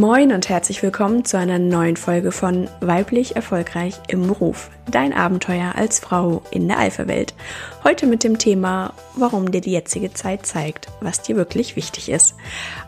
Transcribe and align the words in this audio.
Moin 0.00 0.32
und 0.32 0.48
herzlich 0.48 0.82
willkommen 0.82 1.26
zu 1.26 1.36
einer 1.36 1.58
neuen 1.58 1.98
Folge 1.98 2.32
von 2.32 2.70
Weiblich 2.80 3.36
Erfolgreich 3.36 4.00
im 4.08 4.28
Beruf. 4.28 4.70
Dein 4.90 5.12
Abenteuer 5.12 5.74
als 5.76 5.98
Frau 5.98 6.40
in 6.50 6.68
der 6.68 6.78
Alpha-Welt. 6.78 7.34
Heute 7.84 8.06
mit 8.06 8.24
dem 8.24 8.38
Thema, 8.38 8.94
warum 9.14 9.50
dir 9.50 9.60
die 9.60 9.72
jetzige 9.72 10.10
Zeit 10.14 10.46
zeigt, 10.46 10.86
was 11.02 11.20
dir 11.20 11.36
wirklich 11.36 11.76
wichtig 11.76 12.08
ist. 12.08 12.34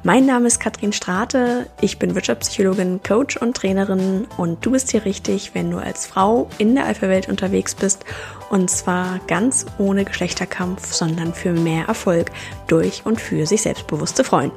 Mein 0.02 0.24
Name 0.24 0.46
ist 0.46 0.58
Katrin 0.58 0.94
Strate, 0.94 1.66
ich 1.82 1.98
bin 1.98 2.14
Wirtschaftspsychologin, 2.14 3.02
Coach 3.06 3.36
und 3.36 3.58
Trainerin 3.58 4.26
und 4.38 4.64
du 4.64 4.70
bist 4.70 4.90
hier 4.90 5.04
richtig, 5.04 5.50
wenn 5.52 5.70
du 5.70 5.76
als 5.76 6.06
Frau 6.06 6.48
in 6.56 6.74
der 6.74 6.86
Alpha-Welt 6.86 7.28
unterwegs 7.28 7.74
bist 7.74 8.06
und 8.48 8.70
zwar 8.70 9.20
ganz 9.26 9.66
ohne 9.76 10.06
Geschlechterkampf, 10.06 10.94
sondern 10.94 11.34
für 11.34 11.52
mehr 11.52 11.88
Erfolg 11.88 12.30
durch 12.68 13.02
und 13.04 13.20
für 13.20 13.44
sich 13.44 13.60
selbstbewusste 13.60 14.24
Frauen. 14.24 14.50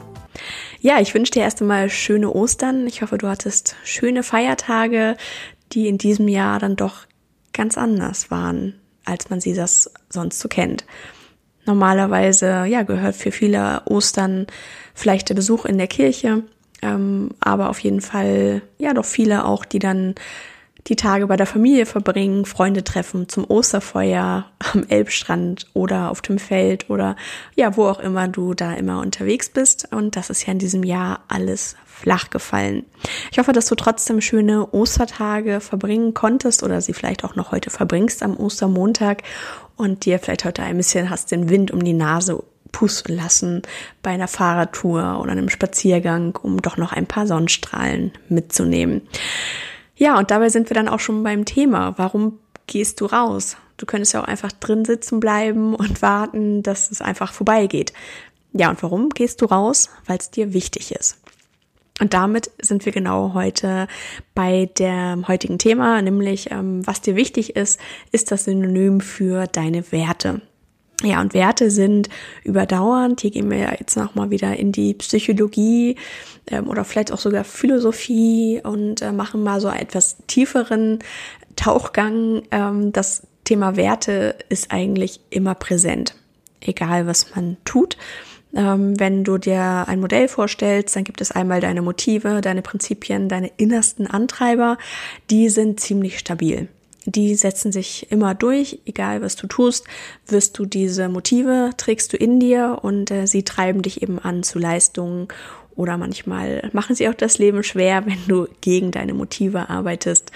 Ja, 0.85 1.01
ich 1.01 1.15
wünsche 1.15 1.31
dir 1.31 1.41
erst 1.41 1.63
einmal 1.63 1.89
schöne 1.89 2.31
Ostern. 2.31 2.85
Ich 2.85 3.01
hoffe, 3.01 3.17
du 3.17 3.27
hattest 3.27 3.75
schöne 3.83 4.21
Feiertage, 4.21 5.17
die 5.71 5.87
in 5.87 5.97
diesem 5.97 6.27
Jahr 6.27 6.59
dann 6.59 6.75
doch 6.75 7.07
ganz 7.53 7.75
anders 7.75 8.29
waren, 8.29 8.75
als 9.03 9.31
man 9.31 9.41
sie 9.41 9.55
das 9.55 9.91
sonst 10.09 10.39
so 10.39 10.47
kennt. 10.47 10.85
Normalerweise, 11.65 12.65
ja, 12.67 12.83
gehört 12.83 13.15
für 13.15 13.31
viele 13.31 13.81
Ostern 13.85 14.45
vielleicht 14.93 15.29
der 15.29 15.33
Besuch 15.33 15.65
in 15.65 15.79
der 15.79 15.87
Kirche, 15.87 16.43
ähm, 16.83 17.31
aber 17.39 17.69
auf 17.71 17.79
jeden 17.79 18.01
Fall, 18.01 18.61
ja, 18.77 18.93
doch 18.93 19.05
viele 19.05 19.45
auch, 19.45 19.65
die 19.65 19.79
dann 19.79 20.13
die 20.87 20.95
Tage 20.95 21.25
bei 21.25 21.35
der 21.35 21.47
Familie 21.47 21.85
verbringen, 21.85 22.45
Freunde 22.45 22.83
treffen 22.83 23.27
zum 23.27 23.49
Osterfeuer 23.49 24.45
am 24.59 24.83
Elbstrand 24.87 25.67
oder 25.73 26.11
auf 26.11 26.21
dem 26.21 26.37
Feld 26.37 26.89
oder 26.89 27.15
ja, 27.55 27.75
wo 27.75 27.85
auch 27.85 27.99
immer 27.99 28.27
du 28.27 28.53
da 28.53 28.73
immer 28.73 28.99
unterwegs 28.99 29.49
bist. 29.49 29.87
Und 29.91 30.15
das 30.15 30.29
ist 30.29 30.45
ja 30.45 30.53
in 30.53 30.59
diesem 30.59 30.83
Jahr 30.83 31.21
alles 31.27 31.75
flach 31.85 32.29
gefallen. 32.29 32.85
Ich 33.31 33.39
hoffe, 33.39 33.51
dass 33.51 33.65
du 33.65 33.75
trotzdem 33.75 34.21
schöne 34.21 34.67
Ostertage 34.73 35.59
verbringen 35.59 36.13
konntest 36.13 36.61
oder 36.61 36.81
sie 36.81 36.93
vielleicht 36.93 37.23
auch 37.23 37.35
noch 37.35 37.51
heute 37.51 37.71
verbringst 37.71 38.21
am 38.21 38.37
Ostermontag 38.37 39.23
und 39.75 40.05
dir 40.05 40.19
vielleicht 40.19 40.45
heute 40.45 40.61
ein 40.61 40.77
bisschen 40.77 41.09
hast 41.09 41.31
den 41.31 41.49
Wind 41.49 41.71
um 41.71 41.83
die 41.83 41.93
Nase 41.93 42.43
pusten 42.71 43.15
lassen 43.15 43.61
bei 44.03 44.11
einer 44.11 44.27
Fahrradtour 44.27 45.19
oder 45.21 45.31
einem 45.31 45.49
Spaziergang, 45.49 46.37
um 46.41 46.61
doch 46.61 46.75
noch 46.75 46.91
ein 46.91 47.07
paar 47.07 47.25
Sonnenstrahlen 47.25 48.11
mitzunehmen. 48.27 49.07
Ja, 49.95 50.17
und 50.17 50.31
dabei 50.31 50.49
sind 50.49 50.69
wir 50.69 50.75
dann 50.75 50.89
auch 50.89 50.99
schon 50.99 51.23
beim 51.23 51.45
Thema. 51.45 51.93
Warum 51.97 52.39
gehst 52.67 53.01
du 53.01 53.05
raus? 53.05 53.57
Du 53.77 53.85
könntest 53.85 54.13
ja 54.13 54.21
auch 54.21 54.27
einfach 54.27 54.51
drin 54.51 54.85
sitzen 54.85 55.19
bleiben 55.19 55.75
und 55.75 56.01
warten, 56.01 56.63
dass 56.63 56.91
es 56.91 57.01
einfach 57.01 57.33
vorbeigeht. 57.33 57.93
Ja, 58.53 58.69
und 58.69 58.81
warum 58.83 59.09
gehst 59.09 59.41
du 59.41 59.45
raus? 59.45 59.89
Weil 60.05 60.17
es 60.17 60.31
dir 60.31 60.53
wichtig 60.53 60.93
ist. 60.93 61.17
Und 61.99 62.13
damit 62.13 62.51
sind 62.61 62.85
wir 62.85 62.91
genau 62.91 63.33
heute 63.33 63.87
bei 64.33 64.69
dem 64.77 65.27
heutigen 65.29 65.57
Thema, 65.57 66.01
nämlich 66.01 66.51
ähm, 66.51 66.85
was 66.85 66.99
dir 66.99 67.15
wichtig 67.15 67.55
ist, 67.55 67.79
ist 68.11 68.31
das 68.31 68.45
Synonym 68.45 68.99
für 68.99 69.47
deine 69.47 69.91
Werte. 69.93 70.41
Ja, 71.03 71.21
und 71.21 71.33
Werte 71.33 71.71
sind 71.71 72.09
überdauernd. 72.43 73.21
Hier 73.21 73.31
gehen 73.31 73.51
wir 73.51 73.57
ja 73.57 73.71
jetzt 73.77 73.97
nochmal 73.97 74.29
wieder 74.29 74.55
in 74.55 74.71
die 74.71 74.93
Psychologie 74.93 75.97
ähm, 76.47 76.69
oder 76.69 76.85
vielleicht 76.85 77.11
auch 77.11 77.19
sogar 77.19 77.43
Philosophie 77.43 78.61
und 78.63 79.01
äh, 79.01 79.11
machen 79.11 79.43
mal 79.43 79.59
so 79.59 79.69
etwas 79.69 80.17
tieferen 80.27 80.99
Tauchgang. 81.55 82.43
Ähm, 82.51 82.93
das 82.93 83.23
Thema 83.43 83.75
Werte 83.75 84.35
ist 84.49 84.71
eigentlich 84.71 85.19
immer 85.29 85.53
präsent, 85.53 86.15
egal 86.61 87.07
was 87.07 87.35
man 87.35 87.57
tut. 87.65 87.97
Ähm, 88.55 88.97
wenn 88.97 89.25
du 89.25 89.37
dir 89.37 89.85
ein 89.87 89.99
Modell 89.99 90.29
vorstellst, 90.29 90.95
dann 90.95 91.03
gibt 91.03 91.19
es 91.19 91.31
einmal 91.31 91.59
deine 91.59 91.81
Motive, 91.81 92.39
deine 92.39 92.61
Prinzipien, 92.61 93.27
deine 93.27 93.51
innersten 93.57 94.07
Antreiber. 94.07 94.77
Die 95.29 95.49
sind 95.49 95.81
ziemlich 95.81 96.19
stabil 96.19 96.69
die 97.05 97.35
setzen 97.35 97.71
sich 97.71 98.11
immer 98.11 98.33
durch, 98.33 98.79
egal 98.85 99.21
was 99.21 99.35
du 99.35 99.47
tust, 99.47 99.85
wirst 100.27 100.57
du 100.57 100.65
diese 100.65 101.07
Motive, 101.09 101.71
trägst 101.77 102.11
du 102.13 102.17
in 102.17 102.39
dir 102.39 102.79
und 102.81 103.11
äh, 103.11 103.27
sie 103.27 103.43
treiben 103.43 103.81
dich 103.81 104.01
eben 104.01 104.19
an 104.19 104.43
zu 104.43 104.59
Leistungen 104.59 105.27
oder 105.75 105.97
manchmal 105.97 106.69
machen 106.73 106.95
sie 106.95 107.07
auch 107.09 107.13
das 107.13 107.37
Leben 107.37 107.63
schwer, 107.63 108.05
wenn 108.05 108.27
du 108.27 108.47
gegen 108.61 108.91
deine 108.91 109.13
Motive 109.13 109.69
arbeitest. 109.69 110.31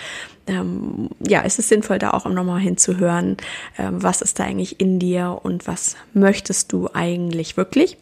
Ähm, 0.48 1.10
ja, 1.26 1.44
es 1.44 1.60
ist 1.60 1.70
sinnvoll, 1.70 2.00
da 2.00 2.12
auch 2.12 2.26
nochmal 2.26 2.60
hinzuhören, 2.60 3.38
ähm, 3.78 4.02
was 4.04 4.22
ist 4.22 4.40
da 4.40 4.44
eigentlich 4.44 4.80
in 4.80 5.00
dir 5.00 5.40
und 5.44 5.68
was 5.68 5.96
möchtest 6.14 6.72
du 6.72 6.90
eigentlich 6.94 7.58
wirklich. 7.58 7.98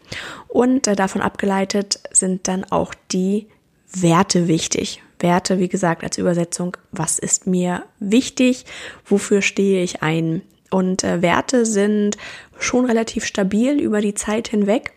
Und 0.48 0.88
äh, 0.88 0.96
davon 0.96 1.22
abgeleitet 1.22 2.00
sind 2.12 2.48
dann 2.48 2.64
auch 2.66 2.94
die 3.12 3.48
Werte 3.94 4.48
wichtig. 4.48 5.02
Werte, 5.20 5.60
wie 5.60 5.68
gesagt, 5.68 6.04
als 6.04 6.18
Übersetzung, 6.18 6.78
was 6.92 7.20
ist 7.20 7.48
mir 7.48 7.84
wichtig, 8.00 8.66
wofür 9.06 9.42
stehe 9.42 9.84
ich 9.84 10.04
ein. 10.04 10.42
Und 10.70 11.04
äh, 11.04 11.22
Werte 11.22 11.66
sind 11.66 12.18
schon 12.60 12.86
relativ 12.86 13.26
stabil 13.26 13.80
über 13.80 14.02
die 14.02 14.14
Zeit 14.14 14.48
hinweg, 14.48 14.94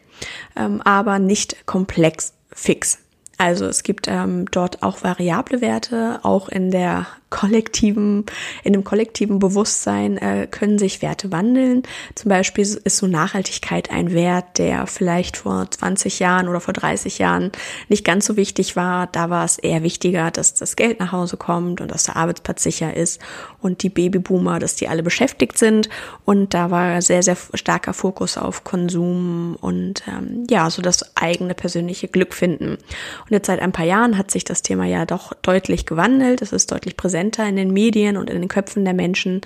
ähm, 0.57 0.81
aber 0.83 1.19
nicht 1.19 1.67
komplex 1.67 2.35
fix. 2.53 2.99
Also 3.39 3.67
es 3.67 3.83
gibt 3.83 4.07
ähm, 4.09 4.47
dort 4.51 4.83
auch 4.83 5.03
variable 5.03 5.61
Werte, 5.61 6.21
auch 6.23 6.49
in 6.49 6.71
der 6.71 7.07
kollektiven, 7.31 8.27
in 8.65 8.73
dem 8.73 8.85
kollektiven 8.85 9.39
Bewusstsein 9.39 10.19
äh, 10.19 10.49
können 10.51 10.79
sich 10.79 11.01
Werte 11.01 11.31
wandeln. 11.31 11.85
Zum 12.17 12.29
Beispiel 12.29 12.65
ist 12.65 12.97
so 12.97 13.07
Nachhaltigkeit 13.07 13.91
ein 13.91 14.13
Wert, 14.13 14.59
der 14.59 14.87
vielleicht 14.89 15.37
vor 15.37 15.71
20 15.71 16.19
Jahren 16.19 16.49
oder 16.49 16.61
vor 16.61 16.75
30 16.75 17.19
Jahren 17.19 17.53
nicht 17.89 18.05
ganz 18.05 18.27
so 18.27 18.37
wichtig 18.37 18.75
war. 18.75 19.07
Da 19.07 19.31
war 19.31 19.45
es 19.45 19.59
eher 19.59 19.85
wichtiger, 19.85 20.33
dass 20.33 20.55
das 20.55 20.75
Geld 20.75 20.99
nach 20.99 21.13
Hause 21.13 21.37
kommt 21.37 21.81
und 21.81 21.91
dass 21.91 22.05
der 22.05 22.17
Arbeitsplatz 22.17 22.65
sicher 22.65 22.97
ist 22.97 23.21
und 23.61 23.85
die 23.85 23.91
Babyboomer, 23.91 24.59
dass 24.59 24.75
die 24.75 24.89
alle 24.89 25.05
beschäftigt 25.05 25.57
sind. 25.57 25.89
Und 26.25 26.53
da 26.53 26.73
war 26.73 27.01
sehr, 27.01 27.23
sehr 27.23 27.37
starker 27.55 27.95
Fokus 27.95 28.39
auf 28.39 28.65
Konsum 28.65 29.57
und 29.61 30.03
ähm, 30.09 30.47
ja, 30.51 30.69
so 30.69 30.83
das 30.83 31.17
eigene 31.17 31.55
persönliche 31.55 32.09
Glück 32.09 32.35
finden. 32.35 32.73
Und 32.73 33.31
jetzt 33.31 33.47
seit 33.47 33.61
ein 33.61 33.73
paar 33.73 33.87
Jahren 33.87 34.19
hat 34.19 34.33
sich 34.33 34.43
das 34.43 34.63
Thema 34.63 34.85
ja 34.85 35.07
doch 35.07 35.33
deutlich 35.43 35.87
gewandelt. 35.87 36.43
Es 36.43 36.53
ist 36.53 36.73
deutlich 36.73 36.97
präsenter 36.97 37.20
präsenter 37.21 37.47
in 37.49 37.57
den 37.57 37.73
Medien 37.73 38.17
und 38.17 38.31
in 38.31 38.41
den 38.41 38.49
Köpfen 38.49 38.85
der 38.85 38.95
Menschen. 38.95 39.43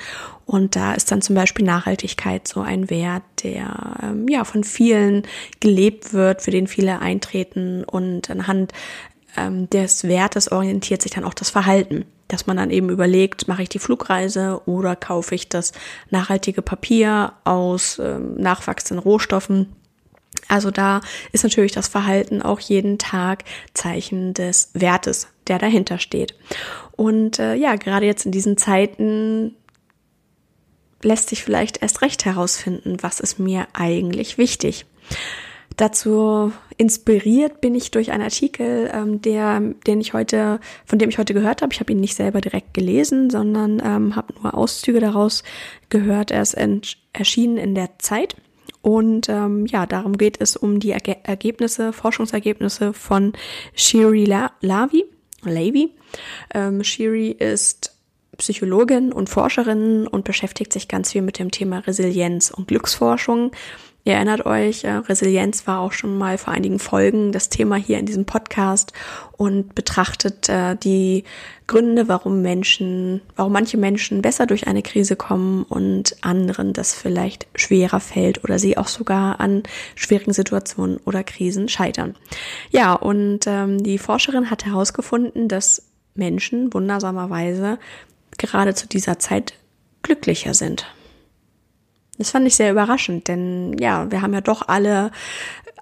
Und 0.47 0.77
da 0.77 0.95
ist 0.95 1.11
dann 1.11 1.23
zum 1.23 1.35
Beispiel 1.35 1.65
Nachhaltigkeit 1.65 2.47
so 2.47 2.61
ein 2.61 2.89
Wert, 2.91 3.23
der 3.43 3.97
ähm, 4.03 4.29
ja 4.29 4.45
von 4.45 4.63
vielen 4.63 5.23
gelebt 5.61 6.13
wird, 6.13 6.43
für 6.43 6.51
den 6.51 6.67
viele 6.67 7.01
eintreten 7.01 7.85
und 7.85 8.31
anhand 8.31 8.73
ähm, 9.37 9.69
des 9.71 10.05
Wertes 10.05 10.53
orientiert 10.53 11.03
sich 11.03 11.13
dann 11.13 11.25
auch 11.25 11.35
das 11.35 11.51
Verhalten 11.51 12.05
dass 12.27 12.47
man 12.47 12.57
dann 12.57 12.71
eben 12.71 12.89
überlegt, 12.89 13.49
mache 13.49 13.63
ich 13.63 13.69
die 13.69 13.79
Flugreise 13.79 14.63
oder 14.65 14.97
kaufe 14.97 15.35
ich 15.35 15.51
das 15.51 15.73
nachhaltige 16.11 16.63
Papier 16.63 17.35
aus 17.45 18.01
ähm, 18.03 18.37
nachwachsenden 18.37 19.05
Rohstoffen. 19.05 19.77
Also 20.49 20.71
da 20.71 21.01
ist 21.33 21.45
natürlich 21.45 21.73
das 21.73 21.89
Verhalten 21.89 22.43
auch 22.43 22.61
jeden 22.61 22.99
Tag 22.99 23.45
Zeichen 23.73 24.35
des 24.35 24.71
Wertes, 24.75 25.29
der 25.47 25.59
dahinter 25.59 25.99
steht. 25.99 26.35
Und 26.93 27.39
äh, 27.39 27.55
ja, 27.55 27.77
gerade 27.77 28.07
jetzt 28.07 28.27
in 28.27 28.33
diesen 28.33 28.57
Zeiten 28.57 29.55
lässt 31.03 31.29
sich 31.29 31.43
vielleicht 31.43 31.83
erst 31.83 32.03
recht 32.03 32.25
herausfinden, 32.25 32.97
was 33.01 33.21
ist 33.21 33.39
mir 33.39 33.67
eigentlich 33.75 34.39
wichtig. 34.39 34.87
Dazu 35.77 36.53
inspiriert 36.77 37.61
bin 37.61 37.75
ich 37.75 37.91
durch 37.91 38.13
einen 38.13 38.23
Artikel, 38.23 38.91
ähm, 38.93 39.21
der, 39.21 39.61
den 39.87 40.01
ich 40.01 40.13
heute, 40.13 40.61
von 40.85 40.99
dem 40.99 41.09
ich 41.09 41.19
heute 41.19 41.35
gehört 41.35 41.63
habe. 41.63 41.73
Ich 41.73 41.81
habe 41.81 41.93
ihn 41.93 42.01
nicht 42.01 42.15
selber 42.15 42.41
direkt 42.41 42.75
gelesen, 42.75 43.29
sondern 43.29 43.83
ähm, 43.85 44.15
habe 44.15 44.35
nur 44.41 44.55
Auszüge 44.55 45.01
daraus 45.01 45.43
gehört. 45.89 46.31
Er 46.31 46.43
ist 46.43 46.57
erschienen 47.13 47.57
in 47.57 47.75
der 47.75 47.99
Zeit. 47.99 48.37
Und 48.85 49.31
ähm, 49.31 49.65
ja, 49.65 49.87
darum 49.87 50.19
geht 50.19 50.43
es 50.43 50.59
um 50.59 50.79
die 50.79 50.91
Erge 50.91 51.17
Ergebnisse, 51.23 51.95
Forschungsergebnisse 51.95 52.93
von 52.93 53.33
Shiri 53.75 54.27
La 54.27 54.53
Lavi. 54.61 55.07
Levy. 55.43 55.95
Ähm, 56.53 56.85
Shiri 56.85 57.31
ist 57.31 57.97
Psychologin 58.37 59.11
und 59.11 59.31
Forscherin 59.31 60.07
und 60.07 60.25
beschäftigt 60.25 60.71
sich 60.71 60.87
ganz 60.87 61.13
viel 61.13 61.23
mit 61.23 61.39
dem 61.39 61.51
Thema 61.51 61.79
Resilienz 61.79 62.51
und 62.51 62.69
Glücksforschung. 62.69 63.53
Ihr 64.07 64.15
erinnert 64.15 64.45
euch, 64.45 64.85
äh, 64.85 64.91
Resilienz 64.91 65.67
war 65.67 65.81
auch 65.81 65.93
schon 65.93 66.19
mal 66.19 66.37
vor 66.37 66.53
einigen 66.53 66.79
Folgen 66.79 67.33
das 67.33 67.49
Thema 67.49 67.77
hier 67.77 67.99
in 67.99 68.05
diesem 68.05 68.27
Podcast 68.27 68.93
und 69.39 69.75
betrachtet 69.75 70.51
äh, 70.51 70.77
die 70.77 71.25
Gründe, 71.67 72.07
warum 72.07 72.43
Menschen, 72.43 73.23
warum 73.35 73.55
manche 73.55 73.79
Menschen 73.79 74.21
besser 74.21 74.45
durch 74.45 74.67
eine 74.67 74.83
Krise 74.83 75.17
kommen 75.17 75.63
und 75.63 76.17
anderen 76.23 76.75
das 76.75 76.95
vielleicht 76.95 77.47
schwerer 77.55 77.99
fällt 77.99 78.45
oder 78.45 78.59
sie 78.59 78.77
auch 78.77 78.89
sogar 78.89 79.41
an 79.41 79.63
schwierigen 79.95 80.35
Situationen 80.35 80.99
oder 81.07 81.25
Krisen 81.25 81.71
scheitern. 81.71 82.15
Ja, 82.71 82.93
und 82.93 83.47
ähm, 83.47 83.83
die 83.83 83.97
Forscherin 83.97 84.51
hat 84.51 84.67
herausgefunden, 84.67 85.49
dass 85.49 85.83
Menschen 86.15 86.75
wundersamerweise 86.75 87.79
gerade 88.37 88.75
zu 88.75 88.87
dieser 88.87 89.19
Zeit 89.19 89.55
glücklicher 90.03 90.53
sind. 90.53 90.87
Das 92.19 92.31
fand 92.31 92.47
ich 92.47 92.55
sehr 92.55 92.71
überraschend, 92.71 93.29
denn 93.29 93.77
ja, 93.79 94.11
wir 94.11 94.23
haben 94.23 94.35
ja 94.35 94.41
doch 94.41 94.69
alle 94.69 95.11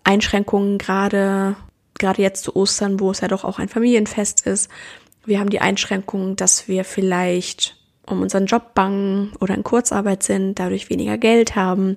Einschränkungen 0.05 0.79
gerade 0.79 1.57
gerade 1.99 2.23
jetzt 2.23 2.45
zu 2.45 2.57
Ostern, 2.57 3.01
wo 3.01 3.11
es 3.11 3.21
ja 3.21 3.29
doch 3.29 3.45
auch 3.45 3.59
ein 3.59 3.69
Familienfest 3.69 4.47
ist. 4.47 4.71
Wir 5.25 5.39
haben 5.39 5.51
die 5.51 5.61
Einschränkung, 5.61 6.37
dass 6.37 6.67
wir 6.67 6.85
vielleicht 6.85 7.77
um 8.07 8.23
unseren 8.23 8.47
Job 8.47 8.75
bangen 8.75 9.33
oder 9.41 9.55
in 9.55 9.63
Kurzarbeit 9.63 10.23
sind, 10.25 10.59
dadurch 10.59 10.91
weniger 10.91 11.19
Geld 11.19 11.55
haben. 11.55 11.97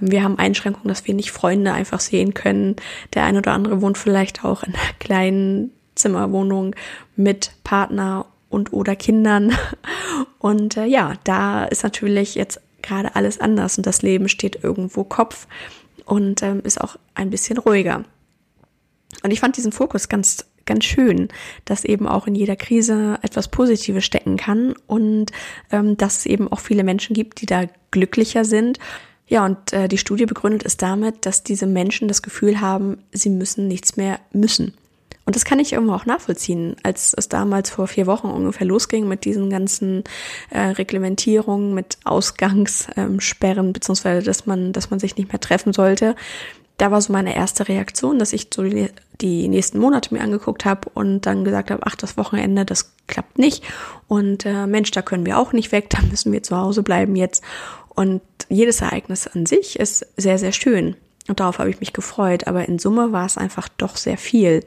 Ähm, 0.00 0.10
wir 0.10 0.22
haben 0.24 0.38
Einschränkungen, 0.38 0.88
dass 0.88 1.06
wir 1.06 1.14
nicht 1.14 1.30
Freunde 1.30 1.72
einfach 1.72 2.00
sehen 2.00 2.34
können. 2.34 2.76
Der 3.14 3.24
eine 3.24 3.38
oder 3.38 3.52
andere 3.52 3.80
wohnt 3.80 3.96
vielleicht 3.96 4.44
auch 4.44 4.64
in 4.64 4.74
einer 4.74 4.94
kleinen 4.98 5.70
Zimmerwohnung 5.94 6.74
mit 7.16 7.52
Partner 7.62 8.26
und 8.48 8.72
oder 8.72 8.96
Kindern. 8.96 9.52
Und 10.40 10.76
äh, 10.76 10.86
ja, 10.86 11.14
da 11.24 11.64
ist 11.64 11.82
natürlich 11.82 12.36
jetzt 12.36 12.60
gerade 12.82 13.14
alles 13.16 13.40
anders 13.40 13.76
und 13.78 13.86
das 13.86 14.02
Leben 14.02 14.28
steht 14.28 14.62
irgendwo 14.62 15.04
Kopf 15.04 15.46
und 16.04 16.42
ähm, 16.42 16.60
ist 16.64 16.80
auch 16.80 16.96
ein 17.14 17.30
bisschen 17.30 17.58
ruhiger. 17.58 18.04
Und 19.22 19.30
ich 19.30 19.40
fand 19.40 19.56
diesen 19.56 19.72
Fokus 19.72 20.08
ganz 20.08 20.44
ganz 20.68 20.84
schön, 20.84 21.28
dass 21.64 21.84
eben 21.84 22.06
auch 22.06 22.26
in 22.26 22.34
jeder 22.34 22.54
Krise 22.54 23.18
etwas 23.22 23.48
Positives 23.48 24.04
stecken 24.04 24.36
kann 24.36 24.74
und 24.86 25.32
ähm, 25.72 25.96
dass 25.96 26.18
es 26.18 26.26
eben 26.26 26.46
auch 26.52 26.60
viele 26.60 26.84
Menschen 26.84 27.14
gibt, 27.14 27.40
die 27.40 27.46
da 27.46 27.64
glücklicher 27.90 28.44
sind. 28.44 28.78
Ja, 29.26 29.44
und 29.44 29.72
äh, 29.72 29.88
die 29.88 29.98
Studie 29.98 30.26
begründet 30.26 30.64
es 30.64 30.76
damit, 30.76 31.26
dass 31.26 31.42
diese 31.42 31.66
Menschen 31.66 32.06
das 32.06 32.22
Gefühl 32.22 32.60
haben, 32.60 32.98
sie 33.12 33.30
müssen 33.30 33.66
nichts 33.66 33.96
mehr 33.96 34.20
müssen. 34.32 34.74
Und 35.28 35.36
das 35.36 35.44
kann 35.44 35.60
ich 35.60 35.74
irgendwo 35.74 35.92
auch 35.92 36.06
nachvollziehen, 36.06 36.76
als 36.82 37.12
es 37.14 37.28
damals 37.28 37.68
vor 37.68 37.86
vier 37.86 38.06
Wochen 38.06 38.28
ungefähr 38.28 38.66
losging 38.66 39.06
mit 39.06 39.26
diesen 39.26 39.50
ganzen 39.50 40.02
äh, 40.48 40.60
Reglementierungen, 40.60 41.74
mit 41.74 41.98
Ausgangssperren, 42.04 43.66
ähm, 43.66 43.72
beziehungsweise 43.74 44.24
dass 44.24 44.46
man, 44.46 44.72
dass 44.72 44.88
man 44.88 44.98
sich 44.98 45.18
nicht 45.18 45.30
mehr 45.30 45.40
treffen 45.40 45.74
sollte 45.74 46.16
da 46.78 46.92
war 46.92 47.02
so 47.02 47.12
meine 47.12 47.34
erste 47.34 47.68
Reaktion, 47.68 48.18
dass 48.18 48.32
ich 48.32 48.48
so 48.54 48.62
die, 48.62 48.88
die 49.20 49.48
nächsten 49.48 49.78
Monate 49.78 50.14
mir 50.14 50.22
angeguckt 50.22 50.64
habe 50.64 50.88
und 50.94 51.22
dann 51.22 51.44
gesagt 51.44 51.70
habe, 51.70 51.82
ach, 51.84 51.96
das 51.96 52.16
Wochenende, 52.16 52.64
das 52.64 52.92
klappt 53.08 53.36
nicht. 53.36 53.64
Und 54.06 54.46
äh, 54.46 54.66
Mensch, 54.66 54.92
da 54.92 55.02
können 55.02 55.26
wir 55.26 55.38
auch 55.38 55.52
nicht 55.52 55.72
weg, 55.72 55.90
da 55.90 56.00
müssen 56.02 56.32
wir 56.32 56.42
zu 56.42 56.56
Hause 56.56 56.82
bleiben 56.82 57.16
jetzt. 57.16 57.42
Und 57.88 58.22
jedes 58.48 58.80
Ereignis 58.80 59.26
an 59.26 59.44
sich 59.44 59.78
ist 59.78 60.06
sehr, 60.16 60.38
sehr 60.38 60.52
schön. 60.52 60.94
Und 61.28 61.40
darauf 61.40 61.58
habe 61.58 61.68
ich 61.68 61.80
mich 61.80 61.92
gefreut. 61.92 62.46
Aber 62.46 62.66
in 62.66 62.78
Summe 62.78 63.12
war 63.12 63.26
es 63.26 63.36
einfach 63.36 63.68
doch 63.68 63.96
sehr 63.96 64.16
viel. 64.16 64.62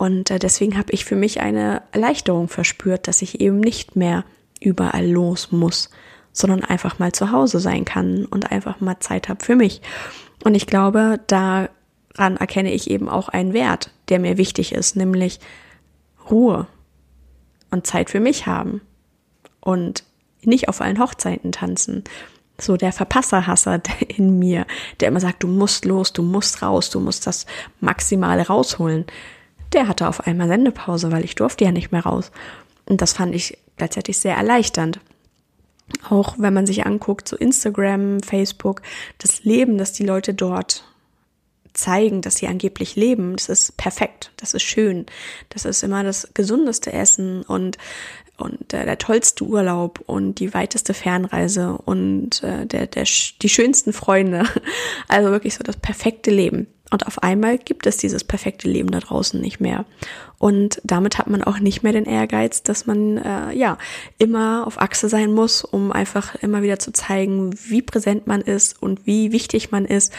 Und 0.00 0.30
äh, 0.30 0.38
deswegen 0.38 0.78
habe 0.78 0.92
ich 0.92 1.04
für 1.04 1.14
mich 1.14 1.40
eine 1.40 1.82
Erleichterung 1.92 2.48
verspürt, 2.48 3.06
dass 3.06 3.20
ich 3.20 3.42
eben 3.42 3.60
nicht 3.60 3.96
mehr 3.96 4.24
überall 4.58 5.06
los 5.06 5.52
muss, 5.52 5.90
sondern 6.32 6.64
einfach 6.64 6.98
mal 6.98 7.12
zu 7.12 7.32
Hause 7.32 7.60
sein 7.60 7.84
kann 7.84 8.24
und 8.24 8.50
einfach 8.50 8.80
mal 8.80 8.98
Zeit 9.00 9.28
habe 9.28 9.44
für 9.44 9.56
mich. 9.56 9.82
Und 10.42 10.54
ich 10.54 10.66
glaube, 10.66 11.20
daran 11.26 11.68
erkenne 12.38 12.72
ich 12.72 12.90
eben 12.90 13.10
auch 13.10 13.28
einen 13.28 13.52
Wert, 13.52 13.90
der 14.08 14.20
mir 14.20 14.38
wichtig 14.38 14.72
ist, 14.72 14.96
nämlich 14.96 15.38
Ruhe 16.30 16.66
und 17.70 17.86
Zeit 17.86 18.08
für 18.08 18.20
mich 18.20 18.46
haben 18.46 18.80
und 19.60 20.04
nicht 20.40 20.70
auf 20.70 20.80
allen 20.80 20.98
Hochzeiten 20.98 21.52
tanzen. 21.52 22.04
So 22.58 22.78
der 22.78 22.92
Verpasserhasser 22.92 23.82
in 24.08 24.38
mir, 24.38 24.64
der 25.00 25.08
immer 25.08 25.20
sagt, 25.20 25.42
du 25.42 25.46
musst 25.46 25.84
los, 25.84 26.14
du 26.14 26.22
musst 26.22 26.62
raus, 26.62 26.88
du 26.88 27.00
musst 27.00 27.26
das 27.26 27.44
Maximale 27.80 28.46
rausholen. 28.46 29.04
Der 29.72 29.88
hatte 29.88 30.08
auf 30.08 30.26
einmal 30.26 30.48
Sendepause, 30.48 31.12
weil 31.12 31.24
ich 31.24 31.34
durfte 31.34 31.64
ja 31.64 31.72
nicht 31.72 31.92
mehr 31.92 32.04
raus. 32.04 32.30
Und 32.86 33.00
das 33.00 33.12
fand 33.12 33.34
ich 33.34 33.58
gleichzeitig 33.76 34.18
sehr 34.18 34.36
erleichternd 34.36 35.00
auch 36.08 36.36
wenn 36.38 36.54
man 36.54 36.66
sich 36.66 36.86
anguckt, 36.86 37.28
so 37.28 37.36
Instagram, 37.36 38.20
Facebook, 38.20 38.82
das 39.18 39.44
Leben, 39.44 39.78
das 39.78 39.92
die 39.92 40.04
Leute 40.04 40.34
dort 40.34 40.84
zeigen, 41.72 42.20
dass 42.20 42.36
sie 42.36 42.48
angeblich 42.48 42.96
leben, 42.96 43.36
das 43.36 43.48
ist 43.48 43.76
perfekt, 43.76 44.32
das 44.36 44.54
ist 44.54 44.62
schön, 44.62 45.06
das 45.50 45.64
ist 45.64 45.82
immer 45.82 46.02
das 46.02 46.30
gesundeste 46.34 46.92
Essen 46.92 47.42
und 47.42 47.78
und 48.36 48.72
äh, 48.72 48.86
der 48.86 48.96
tollste 48.96 49.44
Urlaub 49.44 50.00
und 50.06 50.36
die 50.36 50.54
weiteste 50.54 50.94
Fernreise 50.94 51.76
und 51.76 52.42
äh, 52.42 52.64
der, 52.64 52.86
der 52.86 53.04
die 53.04 53.48
schönsten 53.50 53.92
Freunde, 53.92 54.44
also 55.08 55.30
wirklich 55.30 55.54
so 55.54 55.62
das 55.62 55.76
perfekte 55.76 56.30
Leben. 56.30 56.66
Und 56.90 57.06
auf 57.06 57.22
einmal 57.22 57.56
gibt 57.56 57.86
es 57.86 57.96
dieses 57.96 58.24
perfekte 58.24 58.68
Leben 58.68 58.90
da 58.90 58.98
draußen 58.98 59.40
nicht 59.40 59.60
mehr. 59.60 59.84
Und 60.38 60.80
damit 60.84 61.18
hat 61.18 61.28
man 61.28 61.42
auch 61.42 61.60
nicht 61.60 61.82
mehr 61.82 61.92
den 61.92 62.04
Ehrgeiz, 62.04 62.62
dass 62.62 62.86
man 62.86 63.18
äh, 63.18 63.52
ja 63.52 63.78
immer 64.18 64.66
auf 64.66 64.80
Achse 64.80 65.08
sein 65.08 65.32
muss, 65.32 65.62
um 65.64 65.92
einfach 65.92 66.34
immer 66.36 66.62
wieder 66.62 66.78
zu 66.78 66.92
zeigen, 66.92 67.54
wie 67.68 67.82
präsent 67.82 68.26
man 68.26 68.40
ist 68.40 68.82
und 68.82 69.06
wie 69.06 69.32
wichtig 69.32 69.70
man 69.70 69.84
ist, 69.84 70.12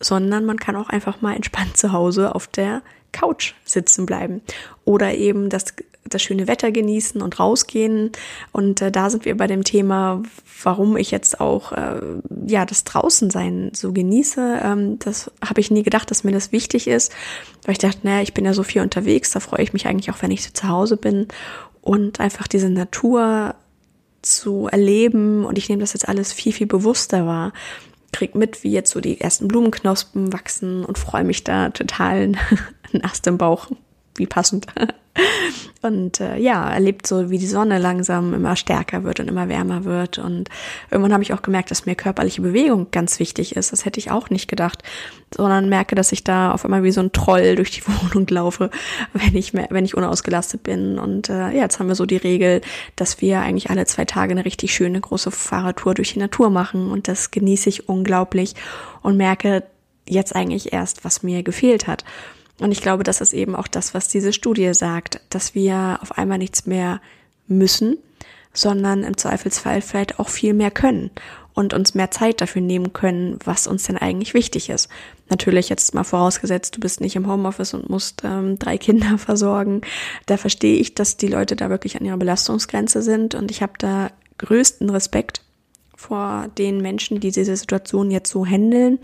sondern 0.00 0.44
man 0.44 0.58
kann 0.58 0.76
auch 0.76 0.90
einfach 0.90 1.22
mal 1.22 1.34
entspannt 1.34 1.76
zu 1.76 1.92
Hause 1.92 2.34
auf 2.34 2.46
der 2.46 2.82
Couch 3.12 3.54
sitzen 3.64 4.06
bleiben 4.06 4.42
oder 4.84 5.14
eben 5.14 5.48
das 5.48 5.74
das 6.08 6.22
schöne 6.22 6.46
Wetter 6.46 6.70
genießen 6.70 7.22
und 7.22 7.38
rausgehen. 7.38 8.12
Und 8.52 8.80
äh, 8.82 8.90
da 8.90 9.10
sind 9.10 9.24
wir 9.24 9.36
bei 9.36 9.46
dem 9.46 9.64
Thema, 9.64 10.22
warum 10.62 10.96
ich 10.96 11.10
jetzt 11.10 11.40
auch 11.40 11.72
äh, 11.72 12.00
ja 12.46 12.66
das 12.66 12.84
Draußensein 12.84 13.70
so 13.74 13.92
genieße. 13.92 14.60
Ähm, 14.62 14.98
das 14.98 15.30
habe 15.44 15.60
ich 15.60 15.70
nie 15.70 15.82
gedacht, 15.82 16.10
dass 16.10 16.24
mir 16.24 16.32
das 16.32 16.52
wichtig 16.52 16.86
ist, 16.86 17.12
weil 17.64 17.72
ich 17.72 17.78
dachte, 17.78 18.00
naja, 18.02 18.22
ich 18.22 18.34
bin 18.34 18.44
ja 18.44 18.52
so 18.52 18.62
viel 18.62 18.82
unterwegs, 18.82 19.30
da 19.30 19.40
freue 19.40 19.62
ich 19.62 19.72
mich 19.72 19.86
eigentlich 19.86 20.10
auch, 20.10 20.22
wenn 20.22 20.30
ich 20.30 20.52
zu 20.52 20.68
Hause 20.68 20.96
bin 20.96 21.28
und 21.80 22.20
einfach 22.20 22.48
diese 22.48 22.70
Natur 22.70 23.54
zu 24.22 24.68
erleben. 24.70 25.44
Und 25.44 25.58
ich 25.58 25.68
nehme 25.68 25.80
das 25.80 25.92
jetzt 25.92 26.08
alles 26.08 26.32
viel 26.32 26.52
viel 26.52 26.66
bewusster 26.66 27.26
wahr 27.26 27.52
krieg 28.14 28.36
mit, 28.36 28.62
wie 28.62 28.70
jetzt 28.70 28.92
so 28.92 29.00
die 29.00 29.20
ersten 29.20 29.48
Blumenknospen 29.48 30.32
wachsen 30.32 30.84
und 30.84 30.98
freue 30.98 31.24
mich 31.24 31.42
da 31.42 31.70
total 31.70 32.32
nass 32.92 33.20
im 33.26 33.38
Bauch. 33.38 33.70
Wie 34.16 34.26
passend. 34.26 34.66
Und 35.82 36.20
äh, 36.20 36.38
ja, 36.38 36.70
erlebt 36.70 37.06
so, 37.06 37.30
wie 37.30 37.38
die 37.38 37.46
Sonne 37.46 37.78
langsam 37.78 38.32
immer 38.32 38.56
stärker 38.56 39.04
wird 39.04 39.20
und 39.20 39.28
immer 39.28 39.48
wärmer 39.48 39.84
wird. 39.84 40.18
Und 40.18 40.48
irgendwann 40.90 41.12
habe 41.12 41.22
ich 41.22 41.34
auch 41.34 41.42
gemerkt, 41.42 41.70
dass 41.70 41.84
mir 41.84 41.94
körperliche 41.94 42.40
Bewegung 42.40 42.88
ganz 42.90 43.20
wichtig 43.20 43.54
ist. 43.54 43.70
Das 43.70 43.84
hätte 43.84 44.00
ich 44.00 44.10
auch 44.10 44.30
nicht 44.30 44.48
gedacht, 44.48 44.82
sondern 45.34 45.68
merke, 45.68 45.94
dass 45.94 46.10
ich 46.10 46.24
da 46.24 46.52
auf 46.52 46.64
einmal 46.64 46.84
wie 46.84 46.90
so 46.90 47.00
ein 47.00 47.12
Troll 47.12 47.54
durch 47.54 47.70
die 47.70 47.82
Wohnung 47.86 48.26
laufe, 48.28 48.70
wenn 49.12 49.36
ich 49.36 49.52
mehr, 49.52 49.68
wenn 49.70 49.84
ich 49.84 49.96
unausgelastet 49.96 50.62
bin. 50.62 50.98
Und 50.98 51.28
äh, 51.28 51.50
ja, 51.50 51.62
jetzt 51.62 51.78
haben 51.78 51.88
wir 51.88 51.94
so 51.94 52.06
die 52.06 52.16
Regel, 52.16 52.62
dass 52.96 53.20
wir 53.20 53.40
eigentlich 53.40 53.70
alle 53.70 53.84
zwei 53.84 54.06
Tage 54.06 54.32
eine 54.32 54.44
richtig 54.44 54.74
schöne 54.74 55.00
große 55.00 55.30
Fahrradtour 55.30 55.94
durch 55.94 56.14
die 56.14 56.18
Natur 56.18 56.50
machen. 56.50 56.90
Und 56.90 57.08
das 57.08 57.30
genieße 57.30 57.68
ich 57.68 57.88
unglaublich 57.88 58.54
und 59.02 59.16
merke 59.16 59.64
jetzt 60.08 60.34
eigentlich 60.34 60.72
erst, 60.72 61.04
was 61.04 61.22
mir 61.22 61.42
gefehlt 61.42 61.86
hat. 61.86 62.04
Und 62.60 62.72
ich 62.72 62.80
glaube, 62.80 63.02
das 63.02 63.20
ist 63.20 63.32
eben 63.32 63.56
auch 63.56 63.68
das, 63.68 63.94
was 63.94 64.08
diese 64.08 64.32
Studie 64.32 64.72
sagt, 64.74 65.20
dass 65.30 65.54
wir 65.54 65.98
auf 66.02 66.16
einmal 66.18 66.38
nichts 66.38 66.66
mehr 66.66 67.00
müssen, 67.48 67.98
sondern 68.52 69.02
im 69.02 69.16
Zweifelsfall 69.16 69.80
vielleicht 69.80 70.18
auch 70.20 70.28
viel 70.28 70.54
mehr 70.54 70.70
können 70.70 71.10
und 71.54 71.72
uns 71.72 71.94
mehr 71.94 72.10
Zeit 72.10 72.40
dafür 72.40 72.62
nehmen 72.62 72.92
können, 72.92 73.38
was 73.44 73.66
uns 73.66 73.84
denn 73.84 73.96
eigentlich 73.96 74.34
wichtig 74.34 74.70
ist. 74.70 74.88
Natürlich 75.28 75.68
jetzt 75.68 75.94
mal 75.94 76.04
vorausgesetzt, 76.04 76.76
du 76.76 76.80
bist 76.80 77.00
nicht 77.00 77.16
im 77.16 77.28
Homeoffice 77.28 77.74
und 77.74 77.88
musst 77.88 78.22
ähm, 78.24 78.58
drei 78.58 78.76
Kinder 78.78 79.18
versorgen. 79.18 79.82
Da 80.26 80.36
verstehe 80.36 80.76
ich, 80.76 80.94
dass 80.94 81.16
die 81.16 81.28
Leute 81.28 81.56
da 81.56 81.70
wirklich 81.70 81.98
an 81.98 82.04
ihrer 82.04 82.16
Belastungsgrenze 82.16 83.02
sind 83.02 83.34
und 83.34 83.50
ich 83.50 83.62
habe 83.62 83.74
da 83.78 84.10
größten 84.38 84.90
Respekt 84.90 85.43
vor 86.04 86.48
den 86.58 86.82
Menschen, 86.82 87.20
die 87.20 87.30
diese 87.30 87.56
Situation 87.56 88.10
jetzt 88.10 88.30
so 88.30 88.44
handeln, 88.44 88.98